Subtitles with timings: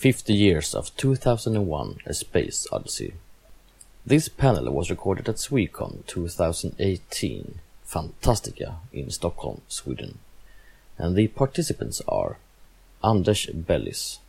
[0.00, 3.12] 50 Years of 2001 A Space Odyssey.
[4.06, 10.16] This panel was recorded at Swecon 2018 Fantastica in Stockholm, Sweden.
[10.96, 12.38] And the participants are
[13.04, 14.20] Anders Bellis,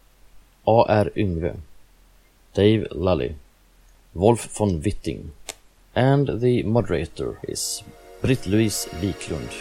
[0.67, 1.05] A.R.
[1.15, 1.59] Yngve,
[2.53, 3.35] Dave Lally,
[4.13, 5.31] Wolf von Witting,
[5.95, 7.81] and the moderator is
[8.21, 9.53] Britt-Louise Wiklund.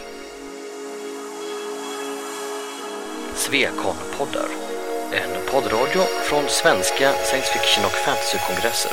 [3.36, 4.69] Svekon-poddar.
[5.12, 8.92] En poddradio från svenska science fiction och fantasykongresser.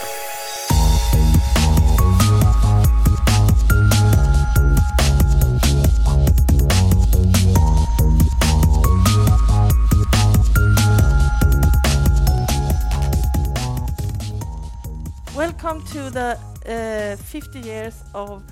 [15.36, 18.44] Welcome to the uh, 50 years of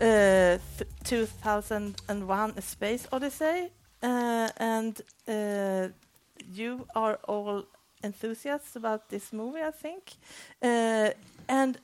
[0.00, 3.70] uh, th- 2001 A Space Odyssey.
[4.02, 5.88] Uh, and uh,
[6.52, 7.64] you are all
[8.02, 10.12] enthusiasts about this movie, I think.
[10.62, 11.10] Uh,
[11.48, 11.78] and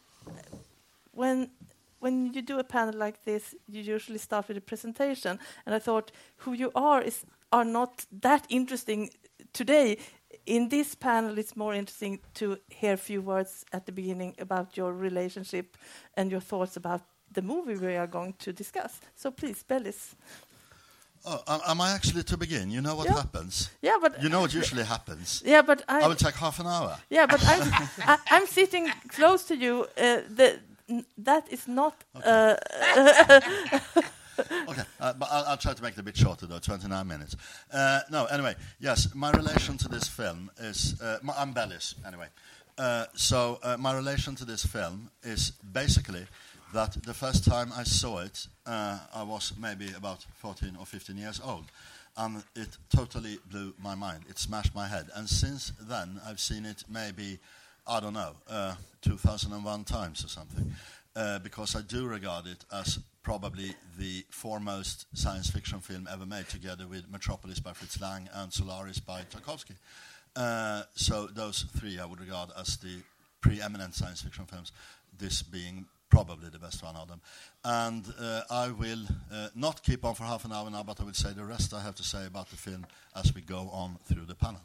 [1.12, 1.50] when
[2.00, 5.38] when you do a panel like this, you usually start with a presentation.
[5.64, 9.10] And I thought who you are is are not that interesting
[9.52, 9.96] today.
[10.44, 14.76] In this panel, it's more interesting to hear a few words at the beginning about
[14.76, 15.78] your relationship
[16.16, 17.00] and your thoughts about
[17.32, 19.00] the movie we are going to discuss.
[19.16, 20.14] So please, Bellis.
[21.26, 22.70] Oh, am- am I actually to begin?
[22.70, 23.16] You know what Yeah.
[23.16, 23.70] happens?
[23.82, 25.42] Yeah, but You know what usually happens?
[25.46, 26.98] yeah, but I, I will take half an hour.
[27.10, 27.72] yeah, but I'm
[28.06, 29.86] I, I'm sitting close to you.
[29.96, 30.58] Uh, the
[30.88, 31.94] n- that is not.
[32.14, 32.56] Uh,
[34.68, 37.36] Okay, uh, but I'll, I'll try to make it a bit shorter though, 29 minutes.
[37.72, 42.26] Uh, no, anyway, yes, my relation to this film is, uh, my, I'm Bellis, anyway.
[42.76, 46.26] Uh, so uh, my relation to this film is basically
[46.72, 51.16] that the first time I saw it, uh, I was maybe about 14 or 15
[51.16, 51.66] years old.
[52.16, 54.24] And it totally blew my mind.
[54.28, 55.06] It smashed my head.
[55.14, 57.38] And since then, I've seen it maybe,
[57.86, 60.74] I don't know, uh, 2001 times or something.
[61.16, 66.48] Uh, because I do regard it as probably the foremost science fiction film ever made,
[66.48, 69.76] together with Metropolis by Fritz Lang and Solaris by Tarkovsky.
[70.36, 73.02] Uh, so those three I would regard as the
[73.40, 74.72] preeminent science fiction films,
[75.18, 77.20] this being probably the best one of them.
[77.64, 81.04] And uh, I will uh, not keep on for half an hour now, but I
[81.04, 82.86] will say the rest I have to say about the film
[83.16, 84.60] as we go on through the panel.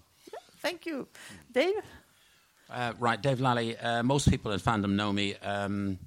[0.62, 1.08] thank you,
[1.52, 1.74] Dave.
[2.70, 3.76] Uh, right, Dave Lally.
[3.78, 5.98] Uh, most people in fandom know me, um,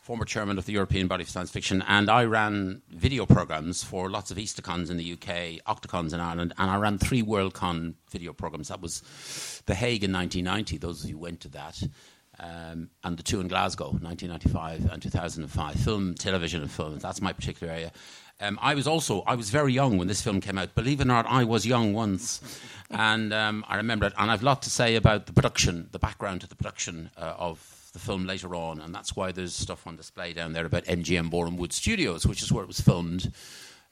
[0.00, 4.08] former chairman of the European Body of Science Fiction, and I ran video programs for
[4.08, 8.32] lots of Eastercons in the UK, Octocons in Ireland, and I ran three Worldcon video
[8.32, 8.68] programs.
[8.68, 9.02] That was
[9.66, 11.82] The Hague in 1990, those of you who went to that,
[12.40, 15.74] um, and the two in Glasgow, 1995 and 2005.
[15.76, 16.98] Film, television, and film.
[16.98, 17.92] That's my particular area.
[18.40, 20.74] Um, I was also I was very young when this film came out.
[20.74, 22.40] Believe it or not, I was young once,
[22.90, 24.12] and um, I remember it.
[24.18, 27.34] And I've a lot to say about the production, the background to the production uh,
[27.38, 30.84] of the film later on, and that's why there's stuff on display down there about
[30.84, 33.32] MGM Boreham Wood Studios, which is where it was filmed.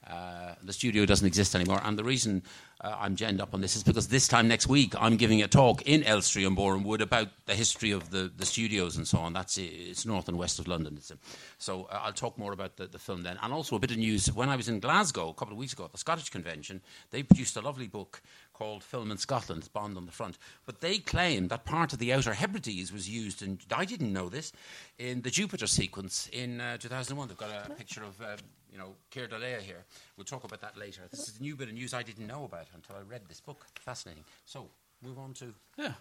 [0.08, 2.42] Uh, the studio doesn't exist anymore, and the reason
[2.80, 5.46] uh, I'm genned up on this is because this time next week I'm giving a
[5.46, 9.18] talk in Elstree and Boreham Wood about the history of the, the studios and so
[9.18, 9.32] on.
[9.32, 10.94] That's it's north and west of London.
[10.96, 11.18] It's a,
[11.58, 13.98] so uh, I'll talk more about the, the film then, and also a bit of
[13.98, 14.26] news.
[14.32, 16.80] When I was in Glasgow a couple of weeks ago at the Scottish Convention,
[17.10, 19.68] they produced a lovely book called Film in Scotland.
[19.72, 20.36] Bond on the front,
[20.66, 24.28] but they claim that part of the Outer Hebrides was used, and I didn't know
[24.28, 24.52] this,
[24.98, 27.28] in the Jupiter sequence in uh, 2001.
[27.28, 28.20] They've got a picture of.
[28.20, 28.36] Uh,
[28.72, 29.84] you know, Keir Dullea here.
[30.16, 31.02] We'll talk about that later.
[31.10, 33.40] This is a new bit of news I didn't know about until I read this
[33.40, 33.66] book.
[33.80, 34.24] Fascinating.
[34.46, 34.68] So,
[35.04, 35.52] move on to.
[35.76, 35.92] Yeah.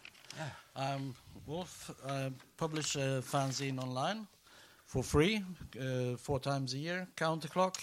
[0.75, 1.13] I'm
[1.45, 1.91] Wolf.
[2.07, 4.27] I publish a fanzine online
[4.85, 5.43] for free,
[5.79, 7.75] uh, four times a year, Counterclock.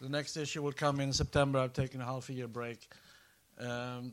[0.00, 1.58] The next issue will come in September.
[1.60, 2.88] I've taken a half a year break.
[3.60, 4.12] Um,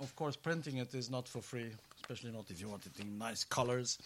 [0.00, 3.18] of course, printing it is not for free, especially not if you want it in
[3.18, 3.98] nice colors.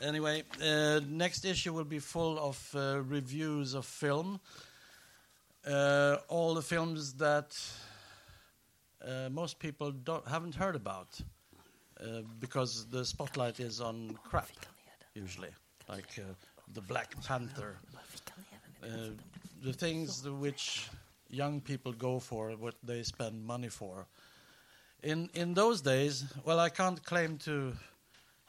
[0.00, 4.40] Anyway, uh, next issue will be full of uh, reviews of film.
[5.66, 7.56] Uh, all the films that
[9.02, 9.94] uh, most people
[10.28, 11.18] haven't heard about
[12.00, 14.50] uh, because the spotlight is on crap
[15.14, 15.48] usually,
[15.88, 16.34] like uh,
[16.74, 17.78] the Black Panther,
[18.82, 18.86] uh,
[19.62, 20.88] the things which
[21.30, 24.06] young people go for, what they spend money for.
[25.02, 27.72] In in those days, well, I can't claim to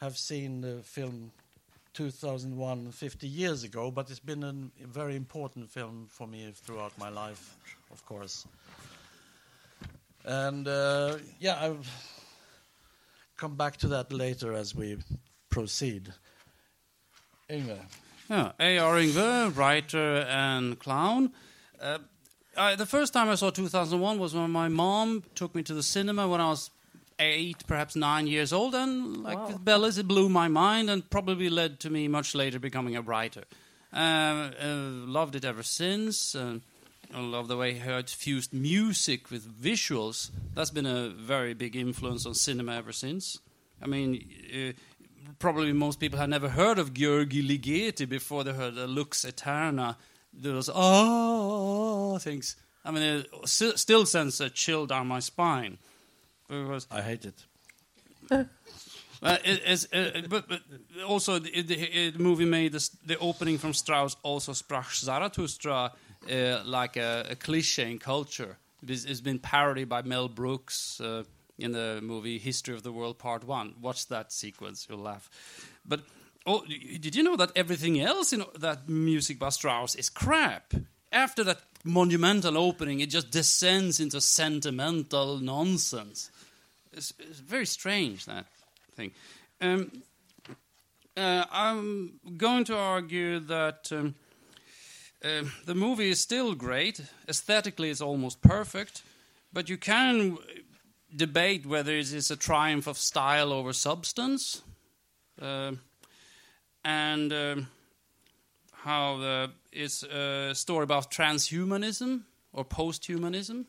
[0.00, 1.32] have seen the film
[1.96, 7.08] 2001 50 years ago, but it's been a very important film for me throughout my
[7.08, 7.56] life,
[7.90, 8.46] of course.
[10.26, 11.78] And uh, yeah, I'll
[13.38, 14.98] come back to that later as we
[15.48, 16.12] proceed.
[17.48, 17.78] Yngve.
[18.28, 18.96] Yeah, A.R.
[18.96, 21.32] Yngve, writer and clown.
[21.80, 21.98] Uh,
[22.58, 25.82] I, the first time I saw 2001 was when my mom took me to the
[25.82, 26.70] cinema when I was
[27.18, 29.46] eight, perhaps nine years old, and like Wow.
[29.48, 33.02] with Bellis, it blew my mind and probably led to me much later becoming a
[33.02, 33.44] writer.
[33.92, 36.34] Uh, uh, loved it ever since.
[36.34, 36.58] Uh,
[37.14, 40.30] I love the way how it fused music with visuals.
[40.54, 43.38] That's been a very big influence on cinema ever since.
[43.80, 44.72] I mean, uh,
[45.38, 49.96] probably most people had never heard of Georgi Ligeti before they heard the Lux Aeterna.
[50.32, 52.56] Those oh things.
[52.84, 55.78] I mean, it still sends a chill down my spine.
[56.90, 57.44] I hate it.
[58.30, 58.44] uh,
[59.44, 60.60] it, it's, uh, but, but
[61.06, 65.92] also the, the, the movie made this, the opening from Strauss also sprach Zarathustra
[66.30, 68.58] uh, like a, a cliche in culture.
[68.86, 71.24] It's been parodied by Mel Brooks uh,
[71.58, 73.74] in the movie History of the World Part One.
[73.80, 75.30] Watch that sequence, you'll laugh.
[75.84, 76.00] But
[76.46, 80.74] oh, did you know that everything else in that music by Strauss is crap?
[81.10, 86.30] After that monumental opening, it just descends into sentimental nonsense.
[86.96, 88.46] It's, it's very strange that
[88.94, 89.12] thing.
[89.60, 90.02] Um,
[91.16, 94.14] uh, I'm going to argue that um,
[95.24, 97.00] uh, the movie is still great.
[97.28, 99.02] Aesthetically, it's almost perfect,
[99.52, 100.38] but you can
[101.14, 104.62] debate whether it is a triumph of style over substance,
[105.40, 105.72] uh,
[106.84, 107.66] and um
[108.86, 112.22] how the, it's a story about transhumanism
[112.52, 113.64] or posthumanism.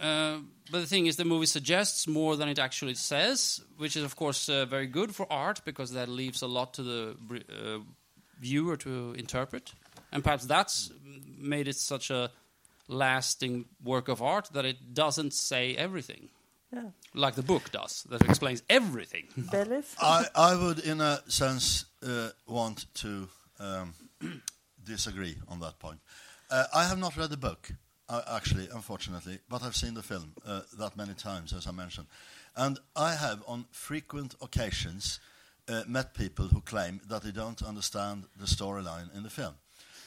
[0.00, 0.38] Uh,
[0.70, 4.16] but the thing is, the movie suggests more than it actually says, which is, of
[4.16, 7.16] course, uh, very good for art because that leaves a lot to the
[7.50, 7.78] uh,
[8.40, 9.72] viewer to interpret.
[10.12, 10.90] And perhaps that's
[11.38, 12.30] made it such a
[12.88, 16.28] lasting work of art that it doesn't say everything,
[16.72, 16.90] Yeah.
[17.14, 19.28] like the book does, that explains everything.
[19.36, 19.94] Bellis?
[20.00, 23.94] I, I would, in a sense, uh, want to um,
[24.84, 26.00] disagree on that point.
[26.50, 27.70] Uh, I have not read the book,
[28.10, 32.08] uh, actually, unfortunately, but I've seen the film uh, that many times, as I mentioned.
[32.56, 35.20] And I have, on frequent occasions,
[35.68, 39.54] uh, met people who claim that they don't understand the storyline in the film.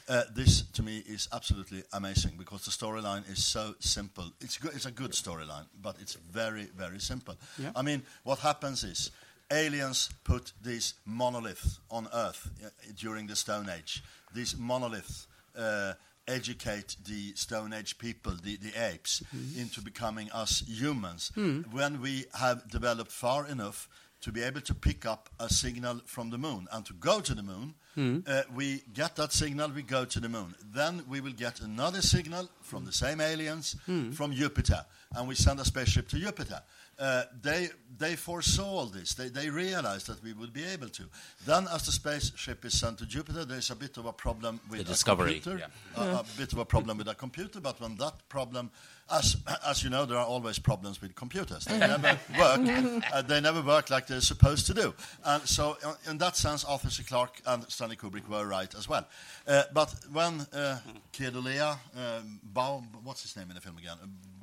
[0.10, 4.34] Uh, this, to me, is absolutely amazing because the storyline is so simple.
[4.42, 7.38] It's, go- it's a good storyline, but it's very, very simple.
[7.58, 7.72] Yeah.
[7.74, 9.12] I mean, what happens is
[9.50, 14.04] aliens put these monoliths on Earth uh, during the Stone Age.
[14.34, 15.28] These monoliths
[15.58, 15.94] uh,
[16.28, 19.60] educate the Stone Age people, the, the apes, mm-hmm.
[19.60, 21.32] into becoming us humans.
[21.36, 21.62] Hmm.
[21.72, 23.90] When we have developed far enough
[24.22, 27.36] to be able to pick up a signal from the moon and to go to
[27.36, 28.20] the moon, hmm.
[28.26, 30.56] uh, we get that signal, we go to the moon.
[30.74, 34.12] Then we will get another signal from the same aliens hmm.
[34.12, 34.86] from Jupiter,
[35.16, 36.62] and we send a spaceship to Jupiter.
[37.00, 39.14] Uh, they they foresaw all this.
[39.16, 41.04] They they realized that we would be able to.
[41.46, 44.60] Then, as the spaceship is sent to Jupiter, there is a bit of a problem
[44.70, 45.70] with The a discovery, computer.
[45.98, 46.04] yeah.
[46.04, 47.60] A, a bit of a problem with a computer.
[47.60, 48.70] But when that problem,
[49.12, 49.38] as
[49.68, 51.66] as you know, there are always problems with computers.
[51.66, 53.04] They never work.
[53.14, 54.94] Uh, they never work like they're supposed to do.
[55.26, 57.04] And so, uh, in that sense, Arthur C.
[57.04, 59.08] Clarke and Stanley Kubrick were right as well.
[59.48, 60.78] Uh, but when uh,
[61.12, 63.98] Keir Dullea, um, Baum, what's his name in the film again?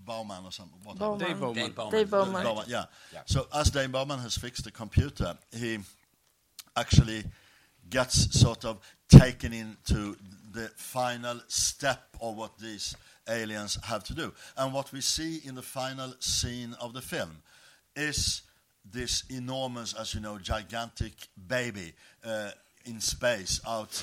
[0.05, 0.79] Bauman or something.
[0.85, 1.27] What Bauman.
[1.27, 1.55] Dave Bowman.
[1.55, 1.93] Dave Bowman.
[1.93, 2.43] Dave Bowman.
[2.43, 2.85] Bowman, yeah.
[3.27, 5.79] So as Dave Bowman has fixed the computer, he
[6.77, 7.25] actually
[7.89, 10.17] gets sort of taken into
[10.53, 12.95] the final step of what these
[13.29, 14.33] aliens have to do.
[14.57, 17.43] And what we see in the final scene of the film
[17.97, 18.43] is
[18.85, 21.13] this enormous, as you know, gigantic
[21.49, 21.93] baby
[22.25, 22.51] uh,
[22.85, 24.03] in space out,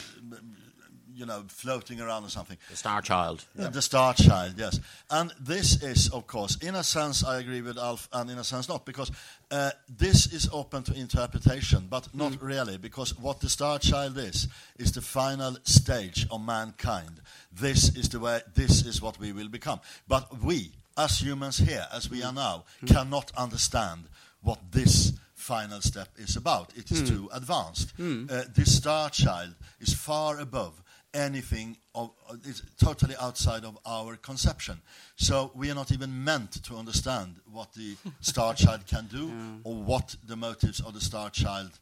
[1.17, 2.57] you know, floating around or something.
[2.69, 3.43] The Star Child.
[3.59, 4.79] Uh, The Star Child, yes.
[5.09, 8.43] And this is, of course, in a sense, I agree with Alf, and in a
[8.43, 9.11] sense not, because
[9.49, 14.47] uh, this is open to interpretation, but not really, because what the Star Child is,
[14.77, 17.21] is the final stage of mankind.
[17.51, 19.79] This is the way, this is what we will become.
[20.07, 24.03] But we, as humans here, as we are now, cannot understand
[24.41, 26.71] what this final step is about.
[26.75, 27.93] It is too advanced.
[27.99, 30.81] Uh, this Star Child is far above
[31.13, 34.81] anything of, uh, it's totally outside of our conception.
[35.15, 39.31] So we are not even meant to understand what the star child can do
[39.63, 41.79] or what the motives of the star child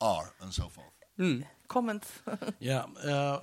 [0.00, 1.44] are and so forth.
[1.68, 2.20] Comments?
[2.60, 3.40] Yeah, uh,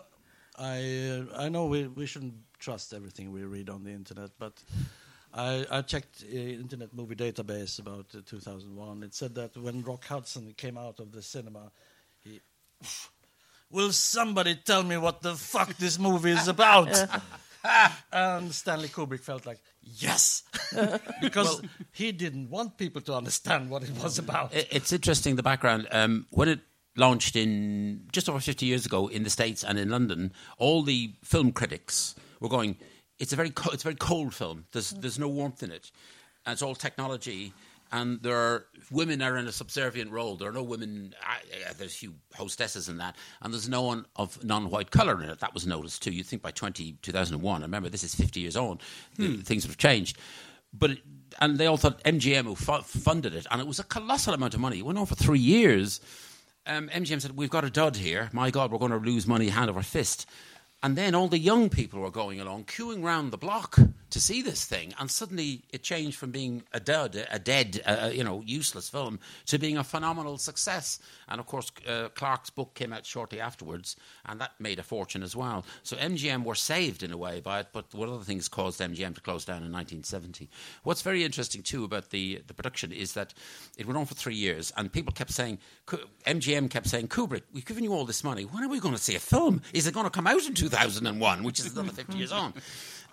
[0.58, 4.62] I uh, I know we we shouldn't trust everything we read on the internet, but
[5.34, 9.04] I I checked uh, Internet Movie Database about uh, 2001.
[9.04, 11.72] It said that when Rock Hudson came out of the cinema,
[12.24, 12.42] he.
[13.72, 16.90] Will somebody tell me what the fuck this movie is about?
[18.12, 20.44] and Stanley Kubrick felt like, yes,
[21.22, 21.62] because
[21.92, 24.52] he didn't want people to understand what it was about.
[24.54, 25.88] It's interesting the background.
[25.92, 26.62] Um, when it
[26.98, 31.14] launched in just over 50 years ago in the States and in London, all the
[31.24, 32.78] film critics were going,
[33.20, 34.66] it's a very, co- it's a very cold film.
[34.72, 35.92] There's, there's no warmth in it.
[36.46, 37.54] And it's all technology.
[37.92, 40.36] And there are women are in a subservient role.
[40.36, 41.14] There are no women.
[41.26, 45.40] Uh, there's few hostesses in that, and there's no one of non-white color in it.
[45.40, 46.12] That was noticed too.
[46.12, 48.80] You think by 20, 2001, remember this is 50 years on,
[49.18, 50.18] the- things have changed.
[50.74, 51.00] But it,
[51.40, 54.54] and they all thought MGM who fu- funded it, and it was a colossal amount
[54.54, 54.80] of money.
[54.80, 56.00] It went on for three years.
[56.68, 58.30] Um, MGM said, "We've got a dud here.
[58.34, 60.26] My God, we're going to lose money hand over fist."
[60.84, 64.42] And then all the young people were going along, queuing round the block to see
[64.42, 68.42] this thing, and suddenly it changed from being a dud, a dead, uh, you know,
[68.46, 71.00] useless film, to being a phenomenal success.
[71.28, 75.24] And of course, uh, Clark's book came out shortly afterwards, and that made a fortune
[75.24, 75.66] as well.
[75.84, 78.80] So MGM were saved in a way by it, but one of the things caused
[78.80, 80.50] MGM to close down in 1970.
[80.84, 83.34] What's very interesting too about the the production is that
[83.78, 85.60] it went on for three years, and people kept saying,
[86.26, 88.44] MGM kept saying, Kubrick, we've given you all this money.
[88.44, 89.62] When are we going to see a film?
[89.74, 92.54] Is it going to come out in 2001, which is another 50 years on?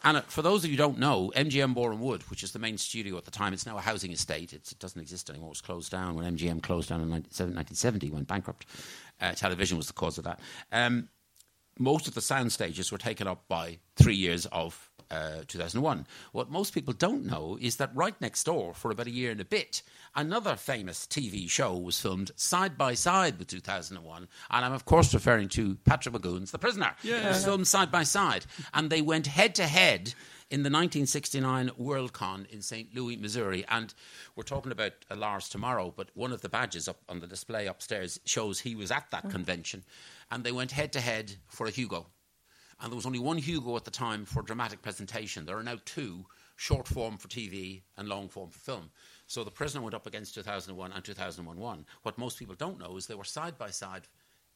[0.07, 2.61] And uh, for those of you who don't know, MGM Boreham Wood, which is the
[2.61, 4.53] main studio at the time, it's now a housing estate.
[4.53, 5.49] It's, it doesn't exist anymore.
[5.49, 8.67] It was closed down when MGM closed down in 1970, went bankrupt.
[9.21, 10.39] Uh, television was the cause of that.
[10.71, 11.09] Um,
[11.81, 16.07] most of the sound stages were taken up by three years of uh, 2001.
[16.33, 19.41] What most people don't know is that right next door, for about a year and
[19.41, 19.83] a bit,
[20.15, 24.29] another famous TV show was filmed side by side with 2001.
[24.51, 26.95] And I'm, of course, referring to Patrick McGoohan's The Prisoner.
[27.25, 28.47] It was filmed side by side.
[28.75, 30.15] And they went head to head
[30.51, 32.95] in the 1969 Worldcon in St.
[32.95, 33.65] Louis, Missouri.
[33.69, 33.93] And
[34.37, 37.67] we're talking about uh, Lars tomorrow, but one of the badges up on the display
[37.67, 39.85] upstairs shows he was at that convention.
[40.31, 42.07] And they went head to head for a Hugo.
[42.81, 45.47] And there was only one Hugo at the time for dramatic presentation.
[45.47, 48.91] There are now two short form for TV and long form for film.
[49.27, 51.87] So The Prisoner went up against 2001 and 2001 1.
[52.03, 54.03] What most people don't know is they were side by side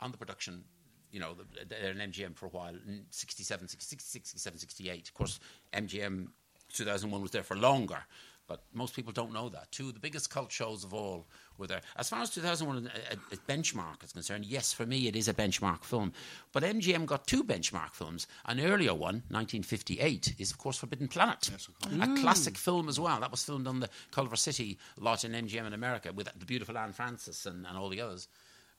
[0.00, 0.64] on the production.
[1.10, 2.74] You know, the- they're an MGM for a while,
[3.10, 5.08] 67, 66, 67, 68.
[5.08, 5.40] Of course,
[5.72, 6.28] MGM
[6.72, 8.04] 2001 was there for longer,
[8.50, 9.70] but most people don't know that.
[9.70, 11.24] Two of the biggest cult shows of all
[11.56, 11.82] were there.
[11.96, 15.06] As far as 2001 a, uh, a, uh, a benchmark is concerned, yes, for me
[15.06, 16.12] it is a benchmark film.
[16.50, 18.26] But MGM got two benchmark films.
[18.46, 22.20] An earlier one, 1958, is of course Forbidden Planet, a mm.
[22.20, 23.20] classic film as well.
[23.20, 26.76] That was filmed on the Culver City lot in MGM in America with the beautiful
[26.76, 28.26] Anne Francis and, and all the others.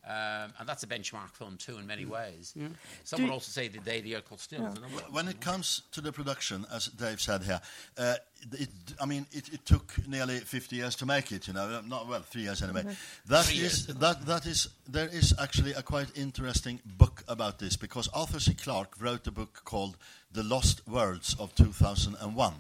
[0.04, 2.56] Um, and that's a benchmark film too in many ways.
[3.04, 4.66] Some Do would also say the day the earth hold still.
[4.66, 5.04] is another one.
[5.14, 7.62] When it comes to the production, as Dave said here,
[8.00, 8.16] uh,
[8.54, 11.48] it, I mean, it, it took nearly 50 years to make it.
[11.48, 12.84] You know, Uh, not well, three years anyway.
[13.28, 14.00] That Three is years.
[14.00, 18.56] that that is there is actually a quite interesting book about this because Arthur C.
[18.56, 19.98] Clarke wrote a book called
[20.32, 22.54] The Lost Worlds of 2001,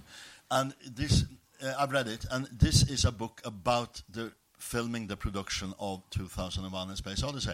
[0.52, 1.24] and this
[1.64, 4.32] uh, I've read it, and this is a book about the
[4.62, 7.54] filming the production of 2001: A Space Odyssey.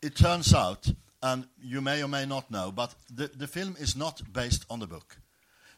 [0.00, 0.92] It turns out,
[1.22, 4.80] and you may or may not know, but the, the film is not based on
[4.80, 5.16] the book.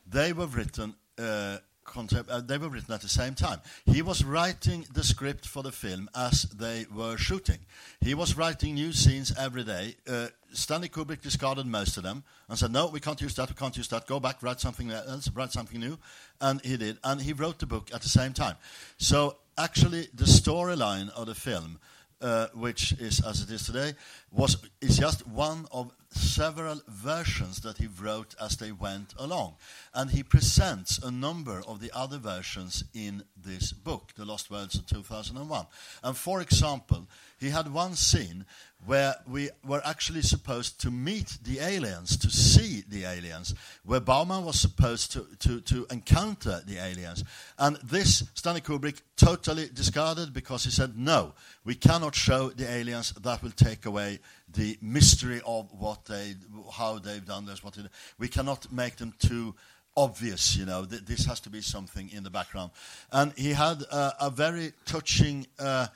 [0.07, 0.95] They were written.
[1.19, 1.59] Uh,
[1.97, 3.61] uh, they were written at the same time.
[3.85, 7.59] He was writing the script for the film as they were shooting.
[8.00, 9.97] He was writing new scenes every day.
[10.09, 13.50] Uh, Stanley Kubrick discarded most of them and said, "No, we can't use that.
[13.50, 14.07] We can't use that.
[14.07, 15.99] Go back, write something else, write something new."
[16.40, 18.57] And he did, and he wrote the book at the same time.
[18.97, 21.78] So actually, the storyline of the film
[22.25, 23.92] uh, which is as it is today,
[24.30, 29.56] was is just one of several versions that he wrote as they went along,
[29.92, 34.76] and he presents a number of the other versions in this book, The Lost Worlds
[34.76, 35.66] of 2001.
[36.02, 37.06] And for example,
[37.38, 38.46] he had one scene
[38.87, 44.45] where we were actually supposed to meet the aliens, to see the aliens, where Bauman
[44.45, 47.25] was supposed to, to, to encounter the aliens.
[47.59, 51.33] And this Stanley Kubrick totally discarded because he said, no,
[51.64, 53.12] we cannot show the aliens.
[53.12, 54.19] That will take away
[54.53, 56.35] the mystery of what they,
[56.73, 57.64] how they've done this.
[57.64, 57.83] What they,
[58.19, 59.55] we cannot make them too
[59.97, 60.85] obvious, you know.
[60.85, 62.71] Th- this has to be something in the background.
[63.11, 65.47] And he had uh, a very touching...
[65.59, 65.87] Uh,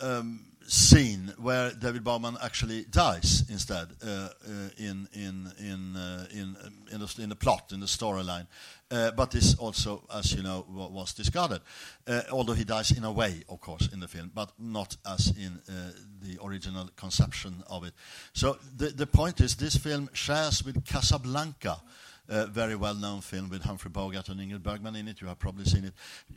[0.00, 4.28] um, scene where David Bowman actually dies instead uh, uh,
[4.76, 8.46] in in in uh, in um, in the, in the plot in the storyline,
[8.90, 11.60] uh, but this also, as you know, wa- was discarded.
[12.06, 15.28] Uh, although he dies in a way, of course, in the film, but not as
[15.36, 15.92] in uh,
[16.22, 17.94] the original conception of it.
[18.32, 21.80] So the the point is, this film shares with Casablanca.
[22.28, 25.20] A very well-known film with Humphrey Bogart and Ingrid Bergman in it.
[25.20, 25.94] You have probably seen it.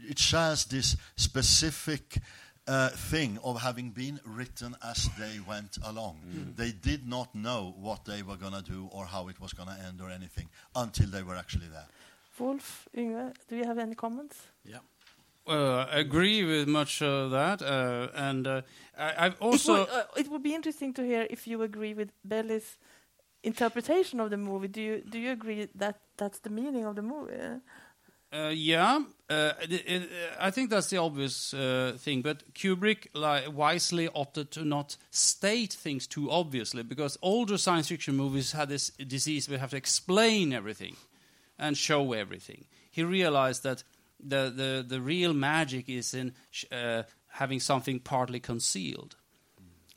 [0.07, 2.19] It shares this specific
[2.69, 6.19] uh, thing of having been written as they went along.
[6.55, 9.69] They did not know what they were going to do or how it was going
[9.69, 11.87] to end or anything until they were actually there.
[12.37, 14.37] Wolf, Yngve, do you have any comments?
[14.63, 14.77] Yeah.
[15.47, 18.61] Uh, I agree with much of that, uh, and uh,
[18.97, 21.95] I, I've it, also would, uh, it would be interesting to hear if you agree
[21.95, 22.77] with Bellis's
[23.43, 24.67] interpretation of the movie.
[24.67, 27.33] Do you do you agree that that's the meaning of the movie?
[28.31, 32.21] Uh, yeah, uh, it, it, uh, I think that's the obvious uh, thing.
[32.21, 33.07] But Kubrick
[33.51, 38.89] wisely opted to not state things too obviously, because older science fiction movies had this
[38.91, 40.95] disease we have to explain everything
[41.57, 42.65] and show everything.
[42.91, 43.83] He realized that
[44.19, 46.33] the the, the real magic is in
[46.71, 49.15] uh, having something partly concealed.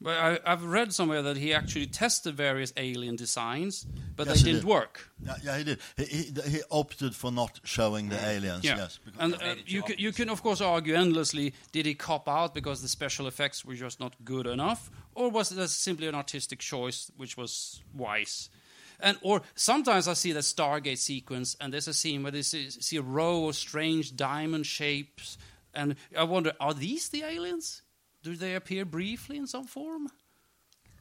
[0.03, 4.45] But I, I've read somewhere that he actually tested various alien designs, but Yes, they
[4.45, 4.69] didn't did.
[4.69, 5.09] work.
[5.25, 5.79] Yeah, yeah, he did.
[5.97, 8.65] He, he, he opted for not showing the aliens.
[8.65, 8.77] Yeah.
[8.79, 12.53] Yes, and uh, you can, you can of course argue endlessly: did he cop out
[12.55, 16.59] because the special effects were just not good enough, or was it simply an artistic
[16.59, 18.51] choice which was wise?
[18.99, 22.71] And or sometimes I see the Stargate sequence, and there's a scene where they see,
[22.71, 25.39] see a row of strange diamond shapes,
[25.75, 27.82] and I wonder: are these the aliens?
[28.23, 30.09] Do they appear briefly in some form?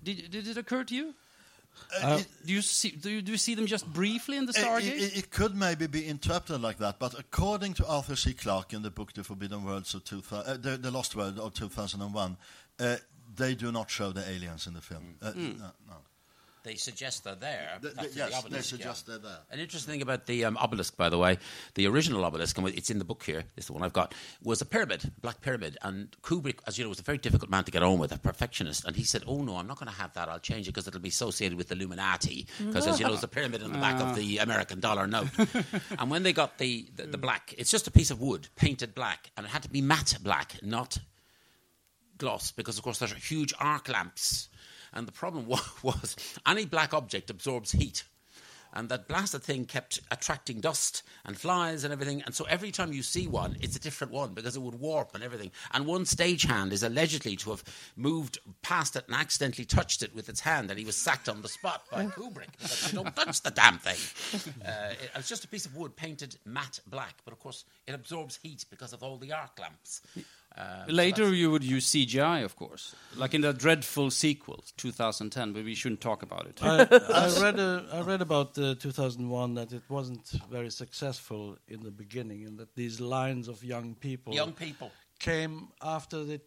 [0.03, 1.13] Did, did it occur to you?
[2.03, 2.91] Uh, it- Do you see?
[2.91, 4.97] Do you, do you see them just briefly in the It- Stargate?
[5.01, 8.33] It, it could maybe be interpreted like that, but according to Arthur C.
[8.33, 11.53] Clarke in the book *The Forbidden Worlds of 2000, uh, the, the Lost World of
[11.53, 12.35] 2001*,
[12.79, 12.95] uh,
[13.35, 15.15] they do not show the aliens in the film.
[15.21, 15.57] Uh, Hmm.
[15.59, 15.95] no, no.
[16.63, 17.79] They suggest they're there.
[17.81, 19.13] Th- That's th- the yes, they suggest yeah.
[19.13, 19.39] they're there.
[19.49, 21.39] An interesting thing about the um, obelisk, by the way,
[21.73, 24.13] the original obelisk, and it's in the book here, it's the one I've got,
[24.43, 25.77] was a pyramid, black pyramid.
[25.81, 28.19] And Kubrick, as you know, was a very difficult man to get on with, a
[28.19, 28.85] perfectionist.
[28.85, 30.29] And he said, Oh, no, I'm not going to have that.
[30.29, 32.45] I'll change it because it'll be associated with the Illuminati.
[32.63, 35.29] Because, as you know, it's a pyramid on the back of the American dollar note.
[35.99, 38.93] and when they got the, the, the black, it's just a piece of wood painted
[38.93, 40.99] black, and it had to be matte black, not
[42.17, 44.47] gloss because, of course, there's huge arc lamps.
[44.93, 48.03] And the problem wa- was any black object absorbs heat.
[48.73, 52.21] And that blasted thing kept attracting dust and flies and everything.
[52.25, 55.13] And so every time you see one, it's a different one because it would warp
[55.13, 55.51] and everything.
[55.73, 57.65] And one stagehand is allegedly to have
[57.97, 60.69] moved past it and accidentally touched it with its hand.
[60.69, 62.53] And he was sacked on the spot by Kubrick.
[62.53, 63.97] Because you don't touch the damn thing.
[64.65, 67.15] Uh, it, it's just a piece of wood painted matte black.
[67.25, 70.01] But of course, it absorbs heat because of all the arc lamps.
[70.57, 75.53] Uh, Later, that's- you would use CGI, of course, like in the dreadful sequel, 2010,
[75.53, 76.59] but we shouldn't talk about it.
[76.61, 81.83] I, I read uh, I read about uh, 2001 that it wasn't very successful in
[81.83, 84.91] the beginning, and that these lines of young people young people.
[85.19, 86.41] came after they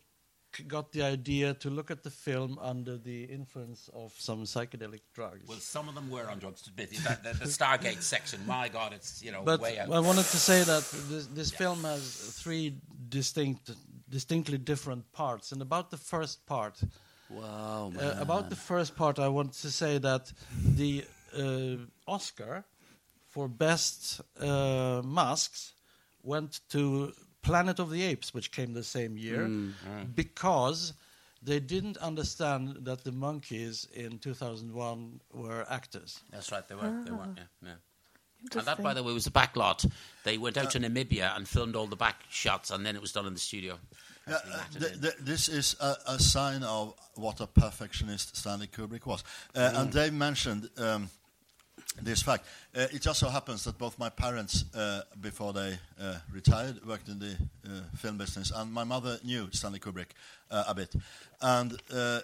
[0.68, 5.48] got the idea to look at the film under the influence of some psychedelic drugs.
[5.48, 6.70] Well, some of them were on drugs.
[6.76, 9.90] But the, the, the Stargate section, my God, it's you know but way out.
[9.90, 12.76] I wanted to say that this, this film has three
[13.08, 13.70] distinct,
[14.18, 16.76] distinctly different parts, and about the first part.
[17.28, 20.32] Wow, Uh, about the first part, I want to say that
[20.80, 21.04] the
[21.42, 22.64] uh, Oscar
[23.28, 25.74] for best uh, masks
[26.22, 29.44] went to Planet of the Apes, which came the same year,
[30.14, 30.94] because
[31.42, 36.20] they didn't understand that the monkeys in 2001 were actors.
[36.30, 37.02] That's right, they were.
[37.04, 37.28] They were.
[37.36, 37.78] Yeah, yeah.
[38.52, 39.84] And that, by the way, was a back lot.
[40.24, 43.12] They went out to Namibia and filmed all the back shots, and then it was
[43.12, 43.78] done in the studio.
[44.28, 49.06] Yeah, uh, th- th- this is a, a sign of what a perfectionist Stanley Kubrick
[49.06, 49.24] was.
[49.54, 51.10] Uh, And Dave mentioned um,
[52.02, 52.46] this fact.
[52.74, 57.08] Uh, it just so happens that both my parents, uh, before they uh, retired, worked
[57.08, 60.12] in the uh, film business, and my mother knew Stanley Kubrick
[60.50, 60.94] uh, a bit.
[61.42, 62.20] And uh,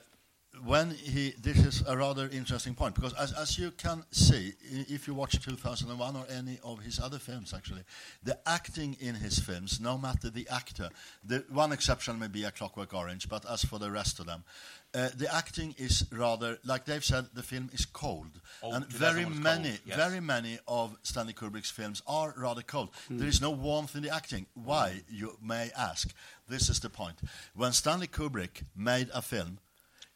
[0.65, 5.07] when he, this is a rather interesting point because as, as you can see, if
[5.07, 7.83] you watch 2001 or any of his other films, actually,
[8.25, 10.91] the acting in his films, no matter the actor,
[11.25, 14.45] the one exception may be A Clockwork Orange, but as for the rest of them,
[14.93, 19.25] uh, the acting is rather, like Dave said, the film is cold, Oh, and very
[19.25, 19.97] many, cold, yes.
[19.97, 22.91] very many of Stanley Kubrick's films are rather cold.
[23.09, 24.47] There is no warmth in the acting.
[24.55, 26.13] Why, you may ask?
[26.49, 27.21] This is the point.
[27.55, 29.59] When Stanley Kubrick made a film,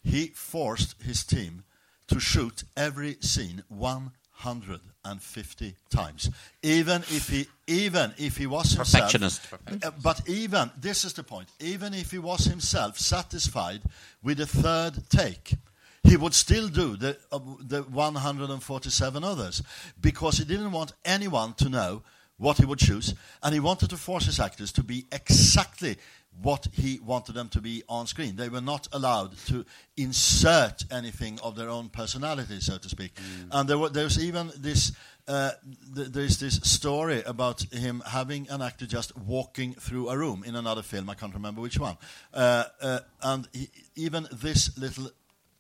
[0.05, 1.65] he forced his team
[2.09, 6.31] to shoot every scene 150 times,
[6.63, 9.11] even if he, even if he was himself.
[9.11, 9.49] Perfectionist.
[9.83, 11.49] Uh, but even this is the point.
[11.59, 13.81] Even if he was himself satisfied
[14.23, 15.55] with the third take,
[16.03, 19.63] he would still do the uh, the 147 others
[20.01, 22.03] because he didn't want anyone to know
[22.37, 25.97] what he would choose, and he wanted to force his actors to be exactly
[26.43, 28.37] what he wanted them to be on screen.
[28.37, 29.65] They were not allowed to
[29.97, 33.13] insert anything of their own personality, so to speak.
[33.51, 34.93] And there, were, there was even this.
[35.27, 35.53] Uh,
[35.95, 40.55] th- there's this story about him having an actor just walking through a room in
[40.55, 41.09] another film.
[41.09, 41.97] I can't remember which one.
[42.35, 45.11] Uh, uh, and he, even this little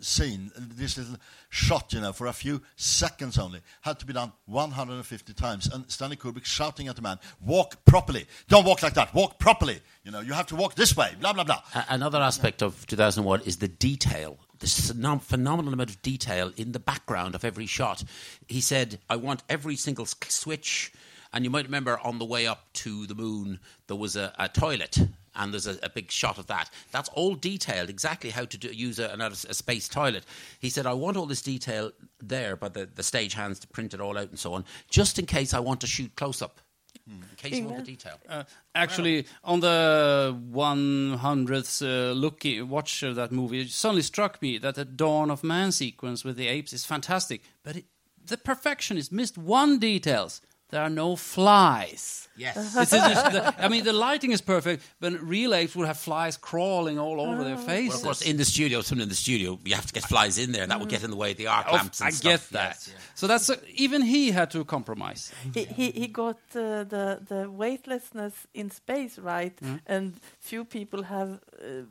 [0.05, 1.17] scene, this little
[1.49, 5.67] shot, you know, for a few seconds only, had to be done 150 times.
[5.67, 8.27] And Stanley Kubrick shouting at the man, "Walk properly!
[8.49, 9.14] Don't walk like that!
[9.14, 9.81] Walk properly!
[10.05, 11.62] You know, you have to walk this way." Blah blah blah.
[11.88, 14.38] Another aspect of 2001 is the detail.
[14.59, 18.05] Phenom- phenomenal amount of detail in the background of every shot.
[18.49, 20.93] He said, I want every single switch
[21.35, 24.49] And you might remember on the way up to the moon, there was a, a
[24.49, 24.97] toilet,
[25.37, 26.70] and there's a, a big shot of that.
[26.92, 30.25] That's all detailed, exactly how to do, use a, another, a space toilet.
[30.61, 33.94] He said, I want all this detail there by the, the stage hands to print
[33.94, 36.61] it all out and so on, just in case I want to shoot close up.
[37.07, 38.18] In case you want the detail.
[38.27, 38.44] Uh,
[38.75, 44.77] actually, on the 100th uh, look watch of that movie, it suddenly struck me that
[44.77, 47.85] the Dawn of Man sequence with the apes is fantastic, but it,
[48.25, 50.40] the perfectionist missed one details.
[50.70, 52.29] There are no flies.
[52.37, 52.57] Yes.
[52.83, 56.37] It's just- the- I mean, the lighting is perfect, but real apes would have flies
[56.37, 57.88] crawling all over their faces.
[57.90, 60.37] Well, of course, in the studio, someone in the studio, you have to get flies
[60.38, 62.09] in there, and that would get in the way of the arc Oh, lamps and
[62.09, 62.33] I stuff.
[62.33, 62.74] get that.
[62.77, 63.00] Yes, yeah.
[63.14, 65.33] So that's uh, even he had to compromise.
[65.53, 69.77] He, he, he got uh, the, the weightlessness in space right, Mm-hmm.
[69.87, 71.31] and few people have
[71.62, 71.85] uh,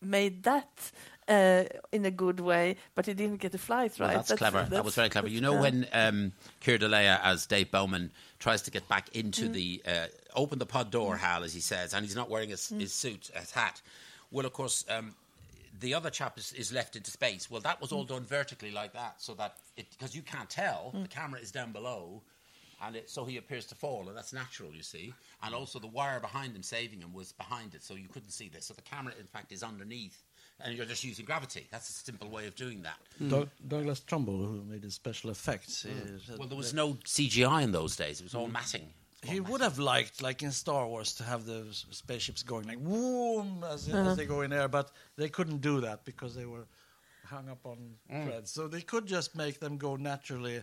[0.00, 0.92] made that
[1.28, 4.16] uh, in a good way, but he didn't get the flies Well, right.
[4.26, 4.64] that's, clever.
[4.70, 5.28] that was very clever.
[5.28, 5.60] You know, yeah.
[5.60, 9.52] when um, Keir Dullea as Dave Bowman tries to get back into Mm.
[9.52, 12.70] the uh, open the pod door, Hal, as he says, and he's not wearing his,
[12.72, 12.80] Mm.
[12.80, 13.80] his suit, his hat.
[14.30, 15.14] Well, of course, um,
[15.80, 17.50] the other chap is, is left into space.
[17.50, 21.02] Well, that was all done vertically like that, so that because you can't tell, Mm.
[21.02, 22.22] the camera is down below.
[22.80, 25.12] And it, so he appears to fall, and that's natural, you see.
[25.42, 28.48] And also, the wire behind him saving him was behind it, so you couldn't see
[28.48, 28.66] this.
[28.66, 30.22] So the camera, in fact, is underneath,
[30.60, 31.66] and you're just using gravity.
[31.70, 32.98] That's a simple way of doing that.
[33.28, 36.16] Doug- Douglas Trumbull, who made the special effects, he hmm.
[36.24, 38.20] said Well, there was no CGI in those days.
[38.20, 38.52] It was all hmm.
[38.52, 38.88] matting.
[39.24, 43.64] he would have liked, like in Star Wars, to have the spaceships going like boom
[43.64, 44.14] as, as uh-huh.
[44.14, 46.66] they go in air, but they couldn't do that because they were
[47.26, 47.76] hung up on
[48.10, 48.24] hmm.
[48.24, 48.50] threads.
[48.50, 50.62] So they could just make them go naturally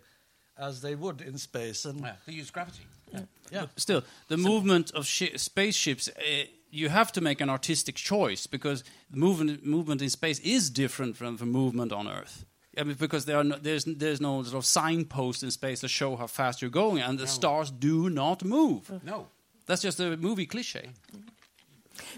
[0.57, 2.83] as they would in space, and Yeah, they used gravity.
[3.11, 3.21] yeah.
[3.51, 3.65] yeah.
[3.75, 6.45] Still, the movement of shi spaceships, uh,
[6.75, 11.37] you have to make an artistic choice because movement movement in space is different from
[11.37, 12.45] the movement on Earth.
[12.77, 15.87] I mean, because there are no, there's there's no sort of signpost in space to
[15.87, 18.91] show how fast you're going, and the stars do not move.
[19.03, 19.27] No.
[19.65, 20.89] That's just a movie cliche.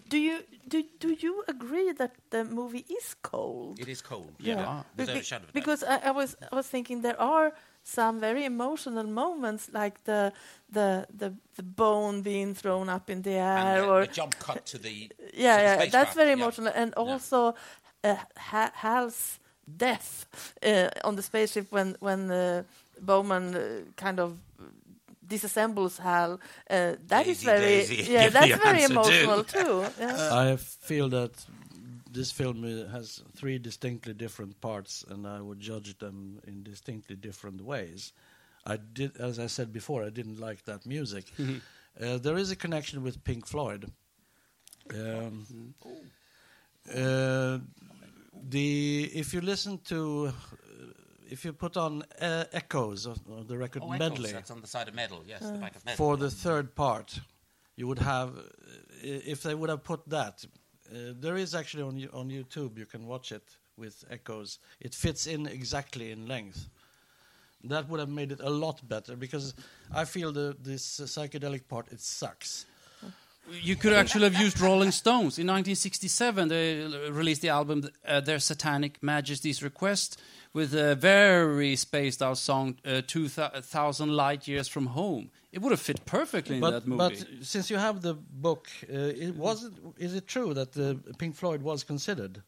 [0.09, 3.79] Do you do, do you agree that the movie is cold?
[3.79, 4.33] It is cold.
[4.39, 4.83] Yeah.
[4.95, 7.53] Be- be- a shadow of because I, I was I was thinking there are
[7.87, 10.31] some very emotional moments like the
[10.73, 14.35] the the, the bone being thrown up in the air And the, or the jump
[14.39, 14.89] cut to the.
[15.33, 16.33] yeah to the yeah that's spacecraft, very yeah.
[16.43, 17.53] emotional and also
[18.03, 19.39] uh, ha- Hal's
[19.77, 20.25] death
[20.63, 22.63] uh, on the spaceship when when uh,
[22.99, 23.61] Bowman uh,
[23.95, 24.37] kind of
[25.27, 29.59] disassembles Hal uh, that is Daisy, very Daisy, yeah give that's very emotional too.
[29.63, 30.29] too yeah.
[30.51, 31.31] I feel that
[32.11, 37.15] this film uh, has three distinctly different parts, and I would judge them in distinctly
[37.15, 38.13] different ways.
[38.65, 41.25] I did, as I said before, I didn't like that music.
[41.39, 43.91] uh, there is a connection with Pink Floyd.
[44.93, 45.73] Um,
[46.93, 47.59] uh,
[48.49, 50.31] the if you listen to, uh,
[51.29, 54.61] if you put on uh, echoes of, of the record Oh, Echoes, medley, That's on
[54.61, 55.23] the side of Meddle.
[55.27, 55.97] Yes, the back of Meddle.
[55.97, 57.19] for the third part,
[57.75, 58.41] you would have, uh,
[59.01, 60.45] if they would have put that,
[60.91, 62.77] uh, there is actually on on YouTube.
[62.77, 63.43] You can watch it
[63.77, 64.59] with echoes.
[64.79, 66.69] It fits in exactly in length.
[67.63, 69.53] That would have made it a lot better because
[69.93, 72.65] I feel the this uh, psychedelic part it sucks.
[73.49, 75.39] You could actually have used Rolling Stones.
[75.39, 80.19] In 1967, they released the album uh, Their Satanic Majesties Request
[80.57, 85.29] with a very spaced out song, uh, 2000 Light Years from Home.
[85.51, 86.97] It would have fit perfectly in But that movie.
[87.03, 89.73] but since you have the book, uh, it wasn't.
[89.97, 92.41] Is it true that uh, Pink Floyd was considered?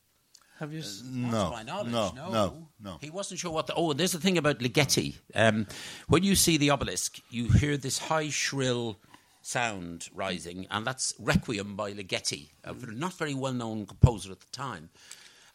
[0.59, 0.79] Have you?
[0.79, 2.97] s- Not No, my knowledge, no, no, no, no.
[2.99, 3.73] He wasn't sure what the.
[3.75, 5.15] Oh, and there's the thing about Ligeti.
[5.35, 5.67] Um,
[6.07, 8.97] when you see the obelisk, you hear this high, shrill
[9.41, 14.39] sound rising, and that's Requiem by Ligeti, a v- not very well known composer at
[14.41, 14.89] the time.